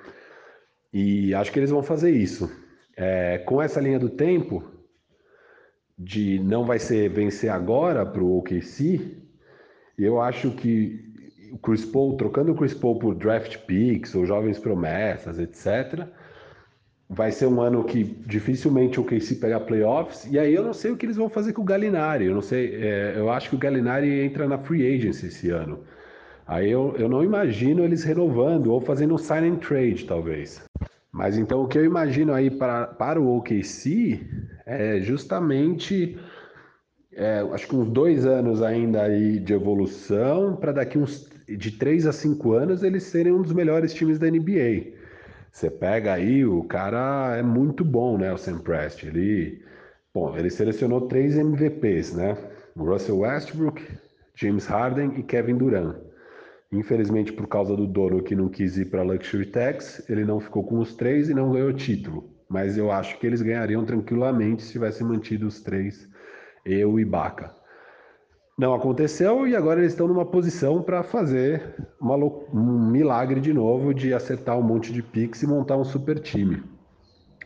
E 0.92 1.34
acho 1.34 1.50
que 1.50 1.58
eles 1.58 1.70
vão 1.70 1.82
fazer 1.82 2.10
isso. 2.10 2.52
É, 2.94 3.38
com 3.38 3.62
essa 3.62 3.80
linha 3.80 3.98
do 3.98 4.10
tempo, 4.10 4.62
de 5.98 6.38
não 6.40 6.66
vai 6.66 6.78
ser 6.78 7.08
vencer 7.08 7.48
agora 7.48 8.04
para 8.04 8.22
o 8.22 8.36
OKC, 8.36 9.16
eu 9.96 10.20
acho 10.20 10.50
que 10.50 11.02
o 11.50 11.56
Chris 11.56 11.82
Paul, 11.82 12.18
trocando 12.18 12.52
o 12.52 12.54
Chris 12.54 12.74
Paul 12.74 12.98
por 12.98 13.14
draft 13.14 13.56
picks 13.64 14.14
ou 14.14 14.26
jovens 14.26 14.58
promessas, 14.58 15.38
etc., 15.38 16.19
vai 17.10 17.32
ser 17.32 17.46
um 17.46 17.60
ano 17.60 17.82
que 17.82 18.04
dificilmente 18.04 19.00
o 19.00 19.04
KC 19.04 19.34
pega 19.34 19.58
playoffs, 19.58 20.30
e 20.30 20.38
aí 20.38 20.54
eu 20.54 20.62
não 20.62 20.72
sei 20.72 20.92
o 20.92 20.96
que 20.96 21.04
eles 21.04 21.16
vão 21.16 21.28
fazer 21.28 21.52
com 21.52 21.62
o 21.62 21.64
Galinari, 21.64 22.26
eu 22.26 22.34
não 22.34 22.40
sei, 22.40 22.76
é, 22.76 23.14
eu 23.16 23.28
acho 23.28 23.50
que 23.50 23.56
o 23.56 23.58
Galinari 23.58 24.20
entra 24.20 24.46
na 24.46 24.56
free 24.56 24.86
agency 24.94 25.26
esse 25.26 25.50
ano. 25.50 25.80
Aí 26.46 26.70
eu, 26.70 26.94
eu 26.96 27.08
não 27.08 27.24
imagino 27.24 27.84
eles 27.84 28.04
renovando 28.04 28.68
ou 28.68 28.80
fazendo 28.80 29.14
um 29.14 29.18
sign 29.18 29.48
and 29.48 29.56
trade, 29.56 30.04
talvez. 30.04 30.62
Mas 31.12 31.36
então 31.36 31.62
o 31.62 31.68
que 31.68 31.78
eu 31.78 31.84
imagino 31.84 32.32
aí 32.32 32.48
para, 32.48 32.86
para 32.86 33.20
o 33.20 33.36
OKC 33.38 34.20
é 34.64 35.00
justamente 35.00 36.16
é, 37.12 37.40
acho 37.52 37.66
que 37.66 37.74
uns 37.74 37.88
dois 37.88 38.24
anos 38.24 38.62
ainda 38.62 39.02
aí 39.02 39.40
de 39.40 39.52
evolução, 39.52 40.54
para 40.54 40.70
daqui 40.70 40.96
uns 40.96 41.28
de 41.48 41.72
três 41.72 42.06
a 42.06 42.12
cinco 42.12 42.52
anos 42.52 42.84
eles 42.84 43.02
serem 43.02 43.32
um 43.32 43.42
dos 43.42 43.52
melhores 43.52 43.92
times 43.92 44.18
da 44.18 44.30
NBA. 44.30 44.99
Você 45.52 45.70
pega 45.70 46.14
aí, 46.14 46.44
o 46.44 46.64
cara 46.64 47.36
é 47.36 47.42
muito 47.42 47.84
bom, 47.84 48.16
né? 48.16 48.32
O 48.32 48.38
Sam 48.38 48.58
Prest. 48.58 49.04
Ele, 49.04 49.62
bom, 50.14 50.36
ele 50.36 50.50
selecionou 50.50 51.08
três 51.08 51.36
MVPs, 51.36 52.14
né? 52.14 52.36
Russell 52.76 53.18
Westbrook, 53.18 53.82
James 54.34 54.66
Harden 54.66 55.18
e 55.18 55.22
Kevin 55.22 55.56
Durant. 55.56 55.96
Infelizmente, 56.72 57.32
por 57.32 57.48
causa 57.48 57.76
do 57.76 57.86
dono 57.86 58.22
que 58.22 58.36
não 58.36 58.48
quis 58.48 58.78
ir 58.78 58.86
para 58.86 59.02
Luxury 59.02 59.46
Tax, 59.46 60.08
ele 60.08 60.24
não 60.24 60.38
ficou 60.38 60.64
com 60.64 60.78
os 60.78 60.94
três 60.94 61.28
e 61.28 61.34
não 61.34 61.52
ganhou 61.52 61.72
título. 61.72 62.30
Mas 62.48 62.78
eu 62.78 62.92
acho 62.92 63.18
que 63.18 63.26
eles 63.26 63.42
ganhariam 63.42 63.84
tranquilamente 63.84 64.62
se 64.62 64.72
tivessem 64.72 65.06
mantido 65.06 65.46
os 65.46 65.60
três, 65.60 66.08
eu 66.64 66.98
e 66.98 67.04
Baca. 67.04 67.59
Não 68.60 68.74
aconteceu 68.74 69.48
e 69.48 69.56
agora 69.56 69.80
eles 69.80 69.92
estão 69.92 70.06
numa 70.06 70.26
posição 70.26 70.82
para 70.82 71.02
fazer 71.02 71.76
um 71.98 72.90
milagre 72.90 73.40
de 73.40 73.54
novo 73.54 73.94
de 73.94 74.12
acertar 74.12 74.58
um 74.58 74.62
monte 74.62 74.92
de 74.92 75.02
pix 75.02 75.42
e 75.42 75.46
montar 75.46 75.78
um 75.78 75.84
super 75.84 76.18
time 76.18 76.62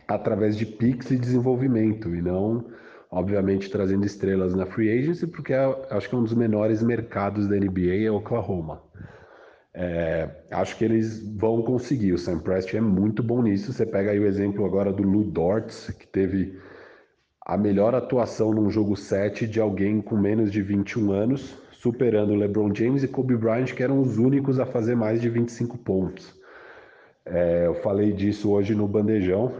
através 0.05 0.57
de 0.57 0.65
pix 0.65 1.11
e 1.11 1.17
desenvolvimento 1.17 2.13
e 2.13 2.21
não, 2.21 2.65
obviamente, 3.09 3.69
trazendo 3.69 4.05
estrelas 4.05 4.53
na 4.53 4.65
free 4.65 4.89
agency, 4.89 5.25
porque 5.25 5.53
é, 5.53 5.87
acho 5.89 6.09
que 6.09 6.15
é 6.15 6.17
um 6.17 6.23
dos 6.23 6.33
menores 6.33 6.83
mercados 6.83 7.47
da 7.47 7.55
NBA 7.55 8.03
é 8.03 8.11
Oklahoma. 8.11 8.83
É, 9.73 10.29
acho 10.51 10.77
que 10.77 10.83
eles 10.83 11.25
vão 11.37 11.61
conseguir. 11.61 12.11
O 12.11 12.17
Sam 12.17 12.39
Prest 12.39 12.73
é 12.73 12.81
muito 12.81 13.23
bom 13.23 13.41
nisso. 13.41 13.71
Você 13.71 13.85
pega 13.85 14.11
aí 14.11 14.19
o 14.19 14.27
exemplo 14.27 14.65
agora 14.65 14.91
do 14.91 15.03
Lou 15.03 15.23
Dortz, 15.23 15.91
que 15.97 16.07
teve 16.07 16.59
a 17.45 17.55
melhor 17.55 17.93
atuação 17.93 18.51
num 18.51 18.71
jogo 18.71 18.95
7 18.95 19.45
de 19.45 19.59
alguém 19.59 20.01
com 20.01 20.17
menos 20.17 20.51
de 20.51 20.63
21 20.63 21.11
anos, 21.11 21.55
superando 21.73 22.33
LeBron 22.33 22.73
James 22.73 23.03
e 23.03 23.07
Kobe 23.07 23.37
Bryant, 23.37 23.67
que 23.67 23.83
eram 23.83 24.01
os 24.01 24.17
únicos 24.17 24.59
a 24.59 24.65
fazer 24.65 24.95
mais 24.95 25.21
de 25.21 25.29
25 25.29 25.77
pontos. 25.77 26.33
É, 27.23 27.67
eu 27.67 27.75
falei 27.75 28.11
disso 28.11 28.49
hoje 28.51 28.73
no 28.73 28.87
Bandejão, 28.87 29.53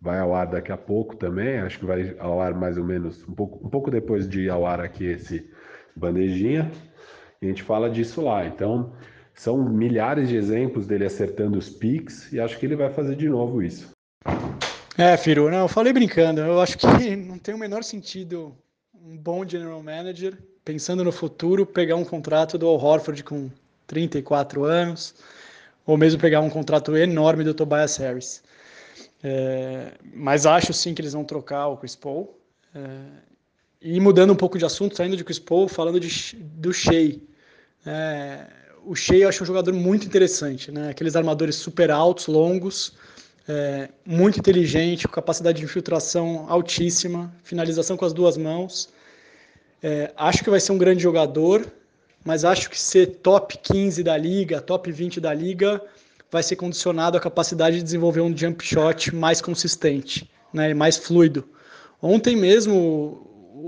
vai 0.00 0.20
ao 0.20 0.32
ar 0.32 0.46
daqui 0.46 0.70
a 0.70 0.76
pouco 0.76 1.16
também, 1.16 1.58
acho 1.58 1.80
que 1.80 1.84
vai 1.84 2.14
ao 2.20 2.40
ar 2.40 2.54
mais 2.54 2.78
ou 2.78 2.84
menos 2.84 3.26
um 3.28 3.34
pouco, 3.34 3.66
um 3.66 3.68
pouco 3.68 3.90
depois 3.90 4.28
de 4.28 4.48
ao 4.48 4.64
ar 4.64 4.80
aqui 4.80 5.04
esse 5.04 5.50
Bandejinha, 5.96 6.70
e 7.42 7.46
a 7.46 7.48
gente 7.48 7.64
fala 7.64 7.90
disso 7.90 8.22
lá. 8.22 8.46
Então, 8.46 8.92
são 9.34 9.68
milhares 9.68 10.28
de 10.28 10.36
exemplos 10.36 10.86
dele 10.86 11.06
acertando 11.06 11.58
os 11.58 11.68
picks, 11.68 12.32
e 12.32 12.38
acho 12.38 12.56
que 12.56 12.66
ele 12.66 12.76
vai 12.76 12.90
fazer 12.90 13.16
de 13.16 13.28
novo 13.28 13.60
isso. 13.60 13.90
É, 15.00 15.16
Firu, 15.16 15.50
não, 15.50 15.60
eu 15.60 15.68
falei 15.68 15.94
brincando. 15.94 16.42
Eu 16.42 16.60
acho 16.60 16.76
que 16.76 16.86
não 17.16 17.38
tem 17.38 17.54
o 17.54 17.58
menor 17.58 17.82
sentido 17.82 18.54
um 19.02 19.16
bom 19.16 19.48
general 19.48 19.82
manager, 19.82 20.36
pensando 20.62 21.02
no 21.02 21.10
futuro, 21.10 21.64
pegar 21.64 21.96
um 21.96 22.04
contrato 22.04 22.58
do 22.58 22.66
Al 22.66 22.78
Horford 22.78 23.24
com 23.24 23.50
34 23.86 24.62
anos, 24.62 25.14
ou 25.86 25.96
mesmo 25.96 26.20
pegar 26.20 26.42
um 26.42 26.50
contrato 26.50 26.94
enorme 26.98 27.42
do 27.42 27.54
Tobias 27.54 27.96
Harris. 27.96 28.42
É, 29.24 29.92
mas 30.14 30.44
acho 30.44 30.74
sim 30.74 30.92
que 30.92 31.00
eles 31.00 31.14
vão 31.14 31.24
trocar 31.24 31.68
o 31.68 31.78
Chris 31.78 31.96
Paul. 31.96 32.38
É, 32.74 33.00
e 33.80 33.98
mudando 34.00 34.34
um 34.34 34.36
pouco 34.36 34.58
de 34.58 34.66
assunto, 34.66 34.94
saindo 34.94 35.16
de 35.16 35.24
Chris 35.24 35.38
Paul, 35.38 35.66
falando 35.66 35.98
de, 35.98 36.36
do 36.36 36.74
Shea. 36.74 37.18
É, 37.86 38.46
o 38.84 38.94
Shea 38.94 39.20
eu 39.20 39.30
acho 39.30 39.44
um 39.44 39.46
jogador 39.46 39.72
muito 39.72 40.06
interessante, 40.06 40.70
né? 40.70 40.90
Aqueles 40.90 41.16
armadores 41.16 41.56
super 41.56 41.90
altos, 41.90 42.26
longos, 42.26 42.92
é, 43.48 43.88
muito 44.06 44.38
inteligente, 44.38 45.06
com 45.06 45.12
capacidade 45.12 45.58
de 45.58 45.64
infiltração 45.64 46.46
altíssima, 46.48 47.32
finalização 47.42 47.96
com 47.96 48.04
as 48.04 48.12
duas 48.12 48.36
mãos. 48.36 48.88
É, 49.82 50.12
acho 50.16 50.44
que 50.44 50.50
vai 50.50 50.60
ser 50.60 50.72
um 50.72 50.78
grande 50.78 51.02
jogador, 51.02 51.66
mas 52.24 52.44
acho 52.44 52.68
que 52.68 52.78
ser 52.78 53.06
top 53.22 53.58
15 53.58 54.02
da 54.02 54.16
liga, 54.16 54.60
top 54.60 54.90
20 54.92 55.20
da 55.20 55.32
liga, 55.32 55.82
vai 56.30 56.42
ser 56.42 56.56
condicionado 56.56 57.16
à 57.16 57.20
capacidade 57.20 57.76
de 57.76 57.82
desenvolver 57.82 58.20
um 58.20 58.36
jump 58.36 58.64
shot 58.64 59.14
mais 59.14 59.40
consistente, 59.40 60.30
né, 60.52 60.72
mais 60.74 60.96
fluido. 60.96 61.48
Ontem 62.00 62.36
mesmo 62.36 63.26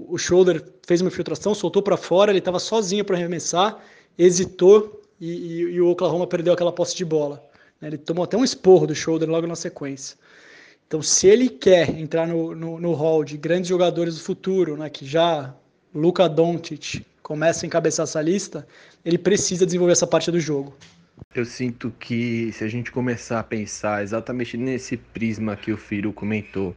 o 0.09 0.17
Shoulder 0.17 0.63
fez 0.87 1.01
uma 1.01 1.09
infiltração, 1.09 1.55
soltou 1.55 1.83
para 1.83 1.97
fora, 1.97 2.31
ele 2.31 2.39
estava 2.39 2.59
sozinho 2.59 3.05
para 3.05 3.17
arremessar, 3.17 3.79
hesitou 4.17 5.03
e, 5.21 5.31
e, 5.31 5.61
e 5.75 5.81
o 5.81 5.89
Oklahoma 5.89 6.27
perdeu 6.27 6.53
aquela 6.53 6.73
posse 6.73 6.97
de 6.97 7.05
bola. 7.05 7.43
Né? 7.83 7.89
Ele 7.89 7.99
tomou 7.99 8.25
até 8.25 8.37
um 8.37 8.45
esporro 8.45 8.87
do 8.87 8.95
Schroeder 8.95 9.29
logo 9.29 9.47
na 9.47 9.57
sequência. 9.57 10.17
Então, 10.87 11.03
se 11.03 11.27
ele 11.27 11.49
quer 11.49 11.91
entrar 11.91 12.27
no, 12.27 12.55
no, 12.55 12.79
no 12.79 12.93
hall 12.93 13.25
de 13.25 13.37
grandes 13.37 13.69
jogadores 13.69 14.15
do 14.15 14.21
futuro, 14.23 14.77
né, 14.77 14.89
que 14.89 15.05
já 15.05 15.55
Luka 15.95 16.29
Doncic 16.29 17.05
começa 17.23 17.65
a 17.65 17.67
encabeçar 17.67 18.05
essa 18.05 18.21
lista, 18.21 18.67
ele 19.05 19.19
precisa 19.19 19.67
desenvolver 19.67 19.93
essa 19.93 20.07
parte 20.07 20.31
do 20.31 20.39
jogo. 20.39 20.75
Eu 21.35 21.45
sinto 21.45 21.93
que 21.99 22.53
se 22.53 22.63
a 22.63 22.69
gente 22.69 22.91
começar 22.91 23.41
a 23.41 23.43
pensar 23.43 24.03
exatamente 24.03 24.57
nesse 24.57 24.97
prisma 24.97 25.57
que 25.57 25.73
o 25.73 25.77
Firo 25.77 26.13
comentou, 26.13 26.77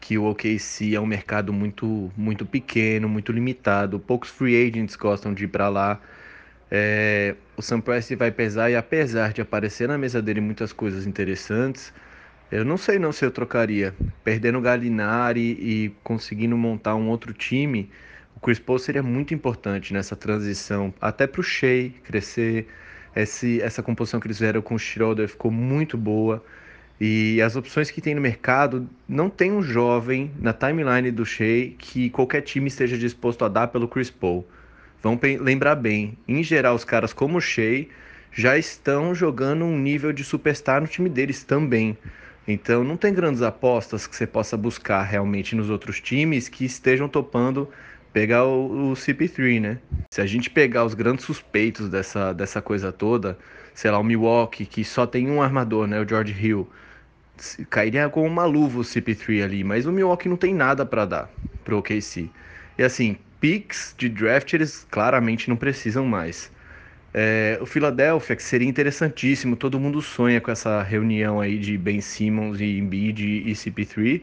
que 0.00 0.18
o 0.18 0.24
OKC 0.24 0.94
é 0.94 1.00
um 1.00 1.06
mercado 1.06 1.52
muito 1.52 2.10
muito 2.16 2.44
pequeno, 2.44 3.08
muito 3.08 3.32
limitado, 3.32 3.98
poucos 3.98 4.28
free 4.28 4.68
agents 4.68 4.96
gostam 4.96 5.32
de 5.32 5.44
ir 5.44 5.48
para 5.48 5.68
lá. 5.68 6.00
É, 6.70 7.34
o 7.60 7.62
Sam 7.62 7.80
Presti 7.80 8.16
vai 8.16 8.30
pesar 8.30 8.70
e 8.70 8.76
apesar 8.76 9.34
de 9.34 9.42
aparecer 9.42 9.86
na 9.86 9.98
mesa 9.98 10.22
dele 10.22 10.40
muitas 10.40 10.72
coisas 10.72 11.06
interessantes, 11.06 11.92
eu 12.50 12.64
não 12.64 12.78
sei 12.78 12.98
não 12.98 13.12
se 13.12 13.22
eu 13.22 13.30
trocaria. 13.30 13.94
Perdendo 14.24 14.56
o 14.56 14.62
Galinari 14.62 15.58
e 15.60 15.94
conseguindo 16.02 16.56
montar 16.56 16.94
um 16.94 17.10
outro 17.10 17.34
time, 17.34 17.90
o 18.34 18.40
Chris 18.40 18.58
Paul 18.58 18.78
seria 18.78 19.02
muito 19.02 19.34
importante 19.34 19.92
nessa 19.92 20.16
transição, 20.16 20.92
até 20.98 21.26
para 21.26 21.40
o 21.40 21.44
Shea 21.44 21.90
crescer. 22.02 22.66
Esse, 23.14 23.60
essa 23.60 23.82
composição 23.82 24.20
que 24.20 24.26
eles 24.26 24.38
fizeram 24.38 24.62
com 24.62 24.74
o 24.74 24.78
Schroeder 24.78 25.28
ficou 25.28 25.50
muito 25.50 25.98
boa. 25.98 26.42
E 26.98 27.42
as 27.42 27.56
opções 27.56 27.90
que 27.90 28.00
tem 28.00 28.14
no 28.14 28.22
mercado, 28.22 28.88
não 29.06 29.28
tem 29.28 29.52
um 29.52 29.62
jovem 29.62 30.30
na 30.38 30.54
timeline 30.54 31.10
do 31.10 31.26
Shea 31.26 31.72
que 31.76 32.08
qualquer 32.08 32.40
time 32.40 32.68
esteja 32.68 32.96
disposto 32.96 33.44
a 33.44 33.48
dar 33.48 33.68
pelo 33.68 33.86
Chris 33.86 34.10
Paul. 34.10 34.46
Vão 35.02 35.18
lembrar 35.40 35.76
bem, 35.76 36.18
em 36.28 36.42
geral, 36.42 36.74
os 36.74 36.84
caras 36.84 37.12
como 37.12 37.38
o 37.38 37.40
Shea 37.40 37.88
já 38.32 38.56
estão 38.58 39.14
jogando 39.14 39.64
um 39.64 39.78
nível 39.78 40.12
de 40.12 40.22
superstar 40.24 40.80
no 40.80 40.86
time 40.86 41.08
deles 41.08 41.42
também. 41.44 41.98
Então 42.46 42.84
não 42.84 42.96
tem 42.96 43.12
grandes 43.14 43.42
apostas 43.42 44.06
que 44.06 44.14
você 44.16 44.26
possa 44.26 44.56
buscar 44.56 45.02
realmente 45.02 45.54
nos 45.54 45.70
outros 45.70 46.00
times 46.00 46.48
que 46.48 46.64
estejam 46.64 47.08
topando 47.08 47.70
pegar 48.12 48.44
o, 48.44 48.90
o 48.92 48.96
CP3, 48.96 49.60
né? 49.60 49.78
Se 50.12 50.20
a 50.20 50.26
gente 50.26 50.50
pegar 50.50 50.84
os 50.84 50.94
grandes 50.94 51.24
suspeitos 51.24 51.88
dessa, 51.88 52.32
dessa 52.32 52.60
coisa 52.60 52.92
toda, 52.92 53.38
sei 53.74 53.90
lá, 53.90 53.98
o 53.98 54.04
Milwaukee, 54.04 54.66
que 54.66 54.84
só 54.84 55.06
tem 55.06 55.30
um 55.30 55.40
armador, 55.42 55.86
né? 55.86 56.00
O 56.00 56.08
George 56.08 56.32
Hill. 56.32 56.68
Cairia 57.70 58.08
com 58.10 58.26
uma 58.26 58.44
luva 58.44 58.80
o 58.80 58.84
CP3 58.84 59.42
ali, 59.42 59.64
mas 59.64 59.86
o 59.86 59.92
Milwaukee 59.92 60.28
não 60.28 60.36
tem 60.36 60.54
nada 60.54 60.84
para 60.84 61.06
dar 61.06 61.30
pro 61.64 61.78
OKC. 61.78 62.30
E 62.76 62.82
assim, 62.82 63.18
picks 63.40 63.94
de 63.96 64.08
draft 64.08 64.52
eles 64.52 64.86
claramente 64.90 65.48
não 65.48 65.56
precisam 65.56 66.04
mais. 66.06 66.50
É, 67.12 67.58
o 67.60 67.66
Philadelphia, 67.66 68.36
que 68.36 68.42
seria 68.42 68.68
interessantíssimo, 68.68 69.56
todo 69.56 69.80
mundo 69.80 70.00
sonha 70.00 70.40
com 70.40 70.50
essa 70.50 70.82
reunião 70.82 71.40
aí 71.40 71.58
de 71.58 71.76
Ben 71.76 72.00
Simmons 72.00 72.60
e 72.60 72.78
Embiid 72.78 73.42
e 73.46 73.52
CP3. 73.52 74.20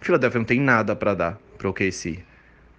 O 0.00 0.04
Philadelphia 0.04 0.38
não 0.38 0.44
tem 0.44 0.60
nada 0.60 0.94
para 0.94 1.14
dar 1.14 1.38
para 1.56 1.68
o 1.68 1.72
KC. 1.72 2.18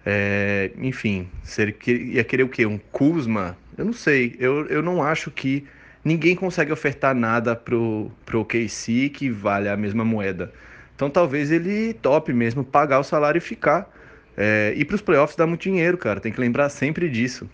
É, 0.06 0.70
enfim, 0.76 1.28
ser, 1.42 1.74
ia 1.86 2.22
querer 2.22 2.42
o 2.42 2.48
quê? 2.48 2.66
Um 2.66 2.78
Kuzma? 2.92 3.56
Eu 3.76 3.86
não 3.86 3.92
sei. 3.92 4.36
Eu, 4.38 4.66
eu 4.66 4.82
não 4.82 5.02
acho 5.02 5.30
que 5.30 5.66
ninguém 6.04 6.36
consegue 6.36 6.70
ofertar 6.70 7.14
nada 7.14 7.56
pro, 7.56 8.10
pro 8.26 8.44
KC 8.44 9.08
que 9.08 9.30
vale 9.30 9.68
a 9.68 9.76
mesma 9.76 10.04
moeda. 10.04 10.52
Então 10.94 11.10
talvez 11.10 11.50
ele 11.50 11.94
tope 11.94 12.32
mesmo 12.32 12.62
pagar 12.62 13.00
o 13.00 13.04
salário 13.04 13.38
e 13.38 13.40
ficar. 13.40 13.90
É, 14.36 14.74
e 14.76 14.84
para 14.84 14.96
os 14.96 15.02
playoffs 15.02 15.36
dá 15.36 15.46
muito 15.46 15.62
dinheiro, 15.62 15.96
cara. 15.96 16.20
Tem 16.20 16.32
que 16.32 16.40
lembrar 16.40 16.68
sempre 16.68 17.08
disso. 17.08 17.48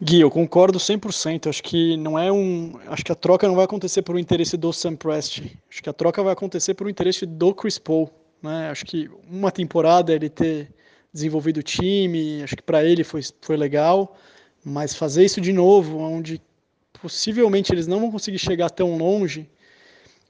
Gui, 0.00 0.20
eu 0.20 0.30
concordo 0.30 0.78
100%. 0.78 1.48
Acho 1.48 1.62
que 1.62 1.96
não 1.96 2.18
é 2.18 2.30
um, 2.30 2.78
acho 2.88 3.04
que 3.04 3.12
a 3.12 3.14
troca 3.14 3.48
não 3.48 3.54
vai 3.54 3.64
acontecer 3.64 4.02
por 4.02 4.18
interesse 4.18 4.56
do 4.56 4.72
Sam 4.72 4.94
Presti. 4.94 5.58
Acho 5.70 5.82
que 5.82 5.88
a 5.88 5.92
troca 5.92 6.22
vai 6.22 6.32
acontecer 6.32 6.74
por 6.74 6.88
interesse 6.88 7.24
do 7.24 7.54
Chris 7.54 7.78
Paul, 7.78 8.10
né? 8.42 8.68
Acho 8.70 8.84
que 8.84 9.10
uma 9.30 9.50
temporada 9.50 10.12
ele 10.12 10.28
ter 10.28 10.70
desenvolvido 11.12 11.58
o 11.58 11.62
time, 11.62 12.42
acho 12.42 12.54
que 12.54 12.62
para 12.62 12.84
ele 12.84 13.02
foi, 13.02 13.22
foi 13.40 13.56
legal, 13.56 14.18
Mas 14.62 14.94
fazer 14.94 15.24
isso 15.24 15.40
de 15.40 15.52
novo, 15.52 15.98
onde 15.98 16.42
possivelmente 17.00 17.72
eles 17.72 17.86
não 17.86 18.00
vão 18.00 18.10
conseguir 18.10 18.38
chegar 18.38 18.68
tão 18.68 18.98
longe, 18.98 19.48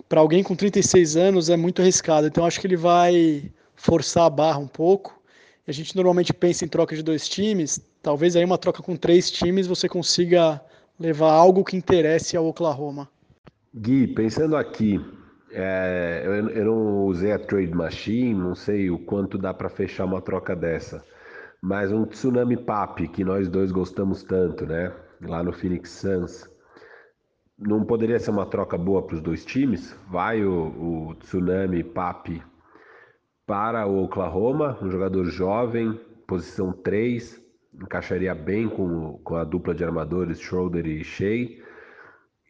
para 0.09 0.21
alguém 0.21 0.43
com 0.45 0.55
36 0.55 1.17
anos 1.17 1.51
é 1.51 1.57
muito 1.57 1.83
arriscado. 1.83 2.27
Então 2.29 2.45
acho 2.45 2.61
que 2.61 2.67
ele 2.69 2.77
vai 2.77 3.51
forçar 3.75 4.27
a 4.27 4.31
barra 4.31 4.59
um 4.59 4.69
pouco. 4.69 5.21
A 5.67 5.73
gente 5.73 5.97
normalmente 5.97 6.33
pensa 6.33 6.65
em 6.65 6.69
troca 6.69 6.95
de 6.95 7.03
dois 7.03 7.29
times, 7.29 7.81
talvez 8.01 8.37
aí 8.37 8.45
uma 8.45 8.57
troca 8.57 8.83
com 8.83 8.95
três 8.95 9.29
times 9.29 9.67
você 9.67 9.89
consiga 9.89 10.61
levar 10.99 11.33
algo 11.33 11.65
que 11.65 11.77
interesse 11.77 12.37
ao 12.37 12.47
Oklahoma. 12.47 13.09
Gui, 13.75 14.07
pensando 14.07 14.57
aqui, 14.57 15.05
é, 15.51 16.23
eu, 16.25 16.49
eu, 16.51 16.65
não 16.67 17.05
usei 17.07 17.33
a 17.33 17.39
Trade 17.39 17.75
Machine, 17.75 18.35
não 18.35 18.55
sei 18.55 18.91
o 18.91 18.99
quanto 18.99 19.37
dá 19.37 19.53
para 19.53 19.69
fechar 19.69 20.05
uma 20.05 20.23
troca 20.23 20.55
dessa, 20.55 21.05
mas 21.61 21.91
um 21.91 22.07
Tsunami 22.07 22.57
Papi, 22.57 23.09
que 23.09 23.25
nós 23.25 23.49
dois 23.49 23.73
gostamos 23.73 24.23
tanto, 24.23 24.65
né? 24.65 24.93
Lá 25.21 25.43
no 25.43 25.53
Phoenix 25.53 25.91
Suns, 25.91 26.49
não 27.59 27.85
poderia 27.85 28.21
ser 28.21 28.31
uma 28.31 28.47
troca 28.47 28.79
boa 28.79 29.03
para 29.03 29.17
os 29.17 29.21
dois 29.21 29.45
times? 29.45 29.97
Vai 30.09 30.45
o, 30.45 31.09
o 31.11 31.15
Tsunami 31.17 31.83
Papi 31.83 32.41
para 33.47 33.87
o 33.87 34.03
Oklahoma, 34.03 34.77
um 34.83 34.91
jogador 34.91 35.25
jovem, 35.27 35.99
posição 36.27 36.73
3, 36.73 37.41
encaixaria 37.75 38.35
bem 38.35 38.69
com, 38.69 39.19
com 39.23 39.37
a 39.37 39.45
dupla 39.45 39.73
de 39.73 39.85
armadores 39.85 40.41
Schroeder 40.41 40.85
e 40.85 41.05
Shea. 41.05 41.65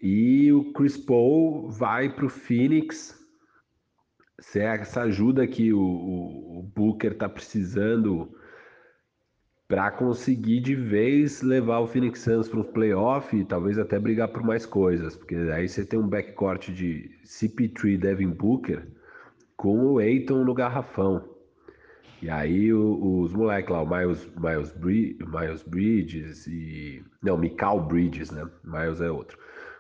E 0.03 0.51
o 0.53 0.73
Chris 0.73 0.97
Paul 0.97 1.69
vai 1.69 2.09
para 2.09 2.25
o 2.25 2.31
Phoenix. 2.31 3.15
Se 4.41 4.61
é 4.61 4.65
essa 4.65 5.03
ajuda 5.03 5.47
que 5.47 5.73
o, 5.73 5.81
o, 5.81 6.59
o 6.61 6.63
Booker 6.63 7.13
está 7.13 7.29
precisando 7.29 8.35
para 9.69 9.91
conseguir 9.91 10.61
de 10.61 10.75
vez 10.75 11.43
levar 11.43 11.81
o 11.81 11.87
Phoenix 11.87 12.21
Suns 12.21 12.49
para 12.49 12.61
um 12.61 12.65
playoff 12.65 13.37
e 13.37 13.45
talvez 13.45 13.79
até 13.79 13.99
brigar 13.99 14.29
por 14.29 14.43
mais 14.43 14.65
coisas, 14.65 15.17
porque 15.17 15.35
aí 15.35 15.69
você 15.69 15.85
tem 15.85 15.99
um 15.99 16.07
backcourt 16.07 16.71
de 16.71 17.11
CP3 17.25 17.99
Devin 17.99 18.31
Booker 18.31 18.96
com 19.57 19.93
o 19.93 20.01
Eiton 20.01 20.45
no 20.45 20.55
garrafão. 20.55 21.25
E 22.23 22.31
aí 22.31 22.73
o, 22.73 23.21
os 23.21 23.33
moleques 23.33 23.71
lá, 23.71 23.83
o 23.83 23.89
Miles, 23.89 24.29
Miles, 24.37 24.75
Miles 24.81 25.63
Bridges 25.63 26.47
e. 26.47 27.05
Não, 27.23 27.37
Mikal 27.37 27.81
Bridges, 27.87 28.31
né? 28.31 28.49
Miles 28.65 29.01
é 29.01 29.11
outro. 29.11 29.39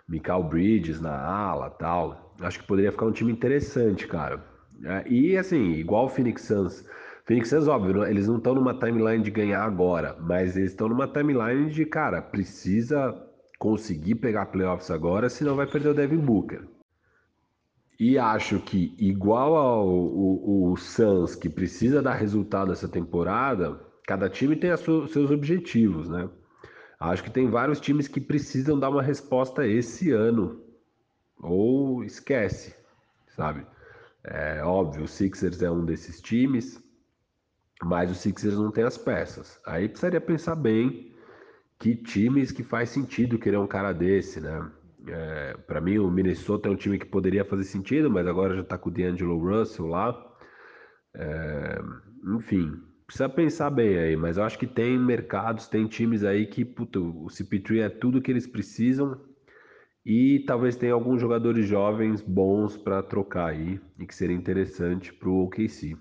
Mikal 0.08 0.44
Bridges 0.44 1.00
na 1.00 1.18
ala 1.18 1.70
tal. 1.70 2.34
Acho 2.40 2.60
que 2.60 2.66
poderia 2.66 2.92
ficar 2.92 3.06
um 3.06 3.12
time 3.12 3.32
interessante, 3.32 4.06
cara. 4.06 4.44
É, 4.84 5.08
e 5.08 5.36
assim, 5.36 5.72
igual 5.72 6.06
o 6.06 6.08
Phoenix 6.08 6.42
Suns. 6.42 6.84
Phoenix 7.24 7.48
Suns, 7.48 7.66
óbvio, 7.66 8.04
eles 8.04 8.28
não 8.28 8.36
estão 8.36 8.54
numa 8.54 8.78
timeline 8.78 9.24
de 9.24 9.30
ganhar 9.30 9.64
agora, 9.64 10.16
mas 10.20 10.56
eles 10.56 10.70
estão 10.70 10.88
numa 10.88 11.08
timeline 11.08 11.70
de, 11.70 11.84
cara, 11.84 12.22
precisa 12.22 13.14
conseguir 13.58 14.16
pegar 14.16 14.46
playoffs 14.46 14.90
agora, 14.90 15.28
senão 15.28 15.56
vai 15.56 15.66
perder 15.66 15.88
o 15.88 15.94
Devin 15.94 16.18
Booker. 16.18 16.62
E 17.98 18.18
acho 18.18 18.60
que, 18.60 18.94
igual 18.98 19.56
ao 19.56 19.88
o, 19.88 20.72
o 20.72 20.76
Suns, 20.76 21.34
que 21.34 21.48
precisa 21.48 22.02
dar 22.02 22.14
resultado 22.14 22.72
essa 22.72 22.88
temporada, 22.88 23.80
cada 24.06 24.28
time 24.28 24.54
tem 24.54 24.70
os 24.72 24.80
seus 24.80 25.30
objetivos, 25.30 26.08
né? 26.08 26.28
Acho 27.00 27.24
que 27.24 27.30
tem 27.30 27.48
vários 27.48 27.80
times 27.80 28.08
que 28.08 28.20
precisam 28.20 28.78
dar 28.78 28.90
uma 28.90 29.02
resposta 29.02 29.66
esse 29.66 30.10
ano. 30.12 30.62
Ou 31.38 32.04
esquece, 32.04 32.74
sabe? 33.28 33.66
É 34.24 34.62
óbvio, 34.62 35.04
o 35.04 35.08
Sixers 35.08 35.62
é 35.62 35.70
um 35.70 35.84
desses 35.84 36.20
times, 36.20 36.82
mas 37.82 38.10
o 38.10 38.14
Sixers 38.14 38.56
não 38.56 38.70
tem 38.70 38.84
as 38.84 38.98
peças. 38.98 39.60
Aí 39.66 39.88
precisaria 39.88 40.20
pensar 40.20 40.56
bem 40.56 41.14
que 41.78 41.94
times 41.94 42.50
que 42.50 42.62
faz 42.62 42.90
sentido 42.90 43.38
querer 43.38 43.58
um 43.58 43.66
cara 43.66 43.92
desse, 43.92 44.40
né? 44.40 44.70
É, 45.08 45.56
para 45.66 45.80
mim, 45.80 45.98
o 45.98 46.10
Minnesota 46.10 46.68
é 46.68 46.72
um 46.72 46.76
time 46.76 46.98
que 46.98 47.06
poderia 47.06 47.44
fazer 47.44 47.64
sentido, 47.64 48.10
mas 48.10 48.26
agora 48.26 48.54
já 48.54 48.62
está 48.62 48.76
com 48.76 48.88
o 48.88 48.92
D'Angelo 48.92 49.38
Russell 49.38 49.86
lá. 49.86 50.14
É, 51.14 51.78
enfim, 52.34 52.72
precisa 53.06 53.28
pensar 53.28 53.70
bem 53.70 53.96
aí, 53.96 54.16
mas 54.16 54.36
eu 54.36 54.44
acho 54.44 54.58
que 54.58 54.66
tem 54.66 54.98
mercados, 54.98 55.68
tem 55.68 55.86
times 55.86 56.24
aí 56.24 56.46
que 56.46 56.62
o 56.62 57.26
CP3 57.26 57.80
é 57.82 57.88
tudo 57.88 58.20
que 58.20 58.30
eles 58.30 58.46
precisam 58.46 59.18
e 60.04 60.44
talvez 60.46 60.76
tenha 60.76 60.92
alguns 60.92 61.20
jogadores 61.20 61.66
jovens 61.66 62.20
bons 62.20 62.76
para 62.76 63.02
trocar 63.02 63.50
aí 63.50 63.80
e 63.98 64.06
que 64.06 64.14
seria 64.14 64.36
interessante 64.36 65.12
para 65.12 65.28
o 65.28 65.44
OKC. 65.44 65.96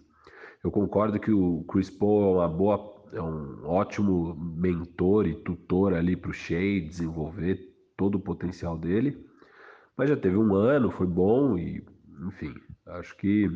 Eu 0.64 0.72
concordo 0.72 1.20
que 1.20 1.32
o 1.32 1.64
Chris 1.64 1.92
Paul 1.92 2.24
é 2.24 2.40
uma 2.40 2.48
boa, 2.48 3.06
é 3.14 3.22
um 3.22 3.66
ótimo 3.68 4.36
mentor 4.36 5.28
e 5.28 5.36
tutor 5.36 5.94
ali 5.94 6.16
para 6.16 6.32
o 6.32 6.34
Shea 6.34 6.82
desenvolver 6.82 7.75
todo 7.96 8.16
o 8.16 8.20
potencial 8.20 8.78
dele. 8.78 9.26
Mas 9.98 10.10
já 10.10 10.18
teve 10.18 10.38
um 10.38 10.54
ano, 10.54 10.92
foi 10.92 11.08
bom 11.08 11.58
e, 11.58 11.84
enfim, 12.28 12.54
acho 12.86 13.16
que 13.18 13.50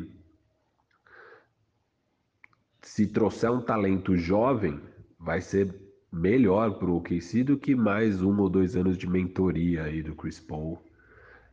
se 2.82 3.06
trouxer 3.06 3.50
um 3.50 3.60
talento 3.60 4.16
jovem, 4.16 4.80
vai 5.18 5.40
ser 5.40 5.74
melhor 6.12 6.78
para 6.78 6.90
o 6.90 6.96
OKC 6.96 7.44
do 7.44 7.58
que 7.58 7.74
mais 7.74 8.22
um 8.22 8.38
ou 8.40 8.48
dois 8.48 8.74
anos 8.74 8.96
de 8.96 9.06
mentoria 9.06 9.84
aí 9.84 10.02
do 10.02 10.14
Chris 10.14 10.40
Paul 10.40 10.82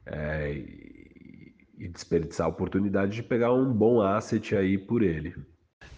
é, 0.05 0.63
e 1.77 1.87
desperdiçar 1.87 2.47
a 2.47 2.49
oportunidade 2.49 3.13
de 3.13 3.23
pegar 3.23 3.53
um 3.53 3.71
bom 3.71 4.01
asset 4.01 4.55
aí 4.55 4.77
por 4.77 5.03
ele. 5.03 5.35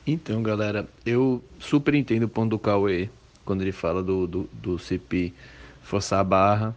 Então, 0.05 0.41
galera, 0.41 0.89
eu 1.05 1.41
super 1.59 1.93
entendo 1.93 2.23
o 2.23 2.29
ponto 2.29 2.49
do 2.49 2.59
Cauê 2.59 3.09
quando 3.45 3.61
ele 3.61 3.71
fala 3.71 4.03
do, 4.03 4.27
do, 4.27 4.49
do 4.53 4.77
CP 4.77 5.33
forçar 5.81 6.19
a 6.19 6.23
barra. 6.23 6.75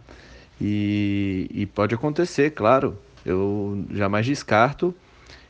E, 0.59 1.49
e 1.51 1.65
pode 1.65 1.93
acontecer, 1.95 2.51
claro. 2.51 2.97
Eu 3.25 3.85
jamais 3.91 4.25
descarto. 4.25 4.93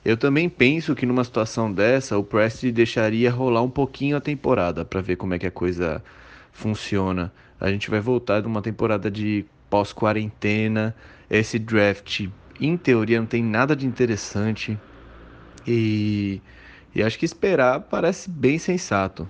Eu 0.05 0.17
também 0.17 0.49
penso 0.49 0.93
que 0.95 1.05
numa 1.05 1.23
situação 1.23 1.71
dessa, 1.71 2.17
o 2.17 2.23
Presti 2.23 2.71
deixaria 2.71 3.31
rolar 3.31 3.61
um 3.61 3.69
pouquinho 3.69 4.17
a 4.17 4.21
temporada 4.21 4.83
para 4.83 5.01
ver 5.01 5.15
como 5.15 5.33
é 5.33 5.39
que 5.39 5.47
a 5.47 5.51
coisa 5.51 6.03
funciona. 6.51 7.31
A 7.59 7.69
gente 7.71 7.89
vai 7.89 8.01
voltar 8.01 8.41
de 8.41 8.47
uma 8.47 8.61
temporada 8.61 9.09
de 9.09 9.45
pós-quarentena. 9.69 10.93
Esse 11.29 11.57
draft, 11.57 12.27
em 12.59 12.75
teoria, 12.75 13.19
não 13.19 13.25
tem 13.25 13.41
nada 13.41 13.75
de 13.75 13.87
interessante. 13.87 14.77
E, 15.65 16.41
e 16.93 17.01
acho 17.01 17.17
que 17.17 17.25
esperar 17.25 17.79
parece 17.79 18.29
bem 18.29 18.59
sensato. 18.59 19.27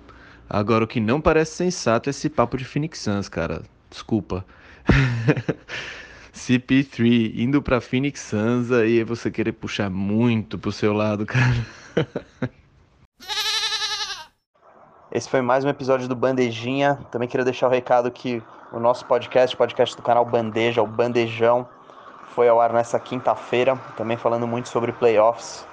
Agora, 0.50 0.84
o 0.84 0.88
que 0.88 1.00
não 1.00 1.20
parece 1.20 1.52
sensato 1.54 2.08
é 2.08 2.10
esse 2.10 2.28
papo 2.28 2.56
de 2.56 2.64
Phoenix 2.64 2.98
Suns, 2.98 3.28
cara. 3.28 3.62
Desculpa. 3.94 4.44
CP3 6.34 7.38
indo 7.38 7.62
para 7.62 7.80
Phoenix 7.80 8.22
Suns 8.22 8.72
aí 8.72 9.04
você 9.04 9.30
querer 9.30 9.52
puxar 9.52 9.88
muito 9.88 10.58
pro 10.58 10.72
seu 10.72 10.92
lado, 10.92 11.24
cara. 11.24 11.64
Esse 15.12 15.30
foi 15.30 15.40
mais 15.40 15.64
um 15.64 15.68
episódio 15.68 16.08
do 16.08 16.16
Bandejinha. 16.16 16.98
Também 17.12 17.28
queria 17.28 17.44
deixar 17.44 17.68
o 17.68 17.70
recado 17.70 18.10
que 18.10 18.42
o 18.72 18.80
nosso 18.80 19.06
podcast, 19.06 19.56
podcast 19.56 19.96
do 19.96 20.02
canal 20.02 20.24
Bandeja, 20.24 20.82
o 20.82 20.88
Bandejão, 20.88 21.68
foi 22.34 22.48
ao 22.48 22.60
ar 22.60 22.72
nessa 22.72 22.98
quinta-feira, 22.98 23.76
também 23.96 24.16
falando 24.16 24.44
muito 24.44 24.68
sobre 24.68 24.90
playoffs. 24.90 25.64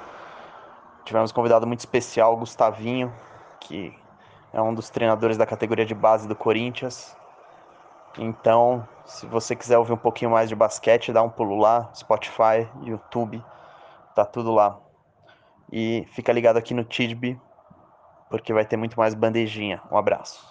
Tivemos 1.06 1.32
um 1.32 1.34
convidado 1.34 1.66
muito 1.66 1.80
especial, 1.80 2.38
Gustavinho, 2.38 3.12
que 3.60 3.92
é 4.54 4.62
um 4.62 4.76
dos 4.76 4.92
treinadores 4.92 5.38
da 5.38 5.48
categoria 5.48 5.88
de 5.88 5.96
base 5.96 6.28
do 6.28 6.36
Corinthians. 6.36 7.20
Então, 8.18 8.88
se 9.06 9.26
você 9.26 9.56
quiser 9.56 9.78
ouvir 9.78 9.94
um 9.94 9.98
pouquinho 9.98 10.32
mais 10.32 10.50
de 10.50 10.56
basquete, 10.56 11.14
dá 11.14 11.24
um 11.24 11.30
pulo 11.30 11.58
lá, 11.58 11.90
Spotify, 11.94 12.68
YouTube, 12.84 13.44
tá 14.14 14.26
tudo 14.26 14.52
lá. 14.52 14.80
E 15.72 16.06
fica 16.12 16.34
ligado 16.34 16.58
aqui 16.58 16.74
no 16.74 16.84
Tidby, 16.84 17.40
porque 18.30 18.54
vai 18.54 18.66
ter 18.66 18.78
muito 18.78 18.98
mais 18.98 19.14
bandejinha. 19.14 19.82
Um 19.90 19.98
abraço. 19.98 20.51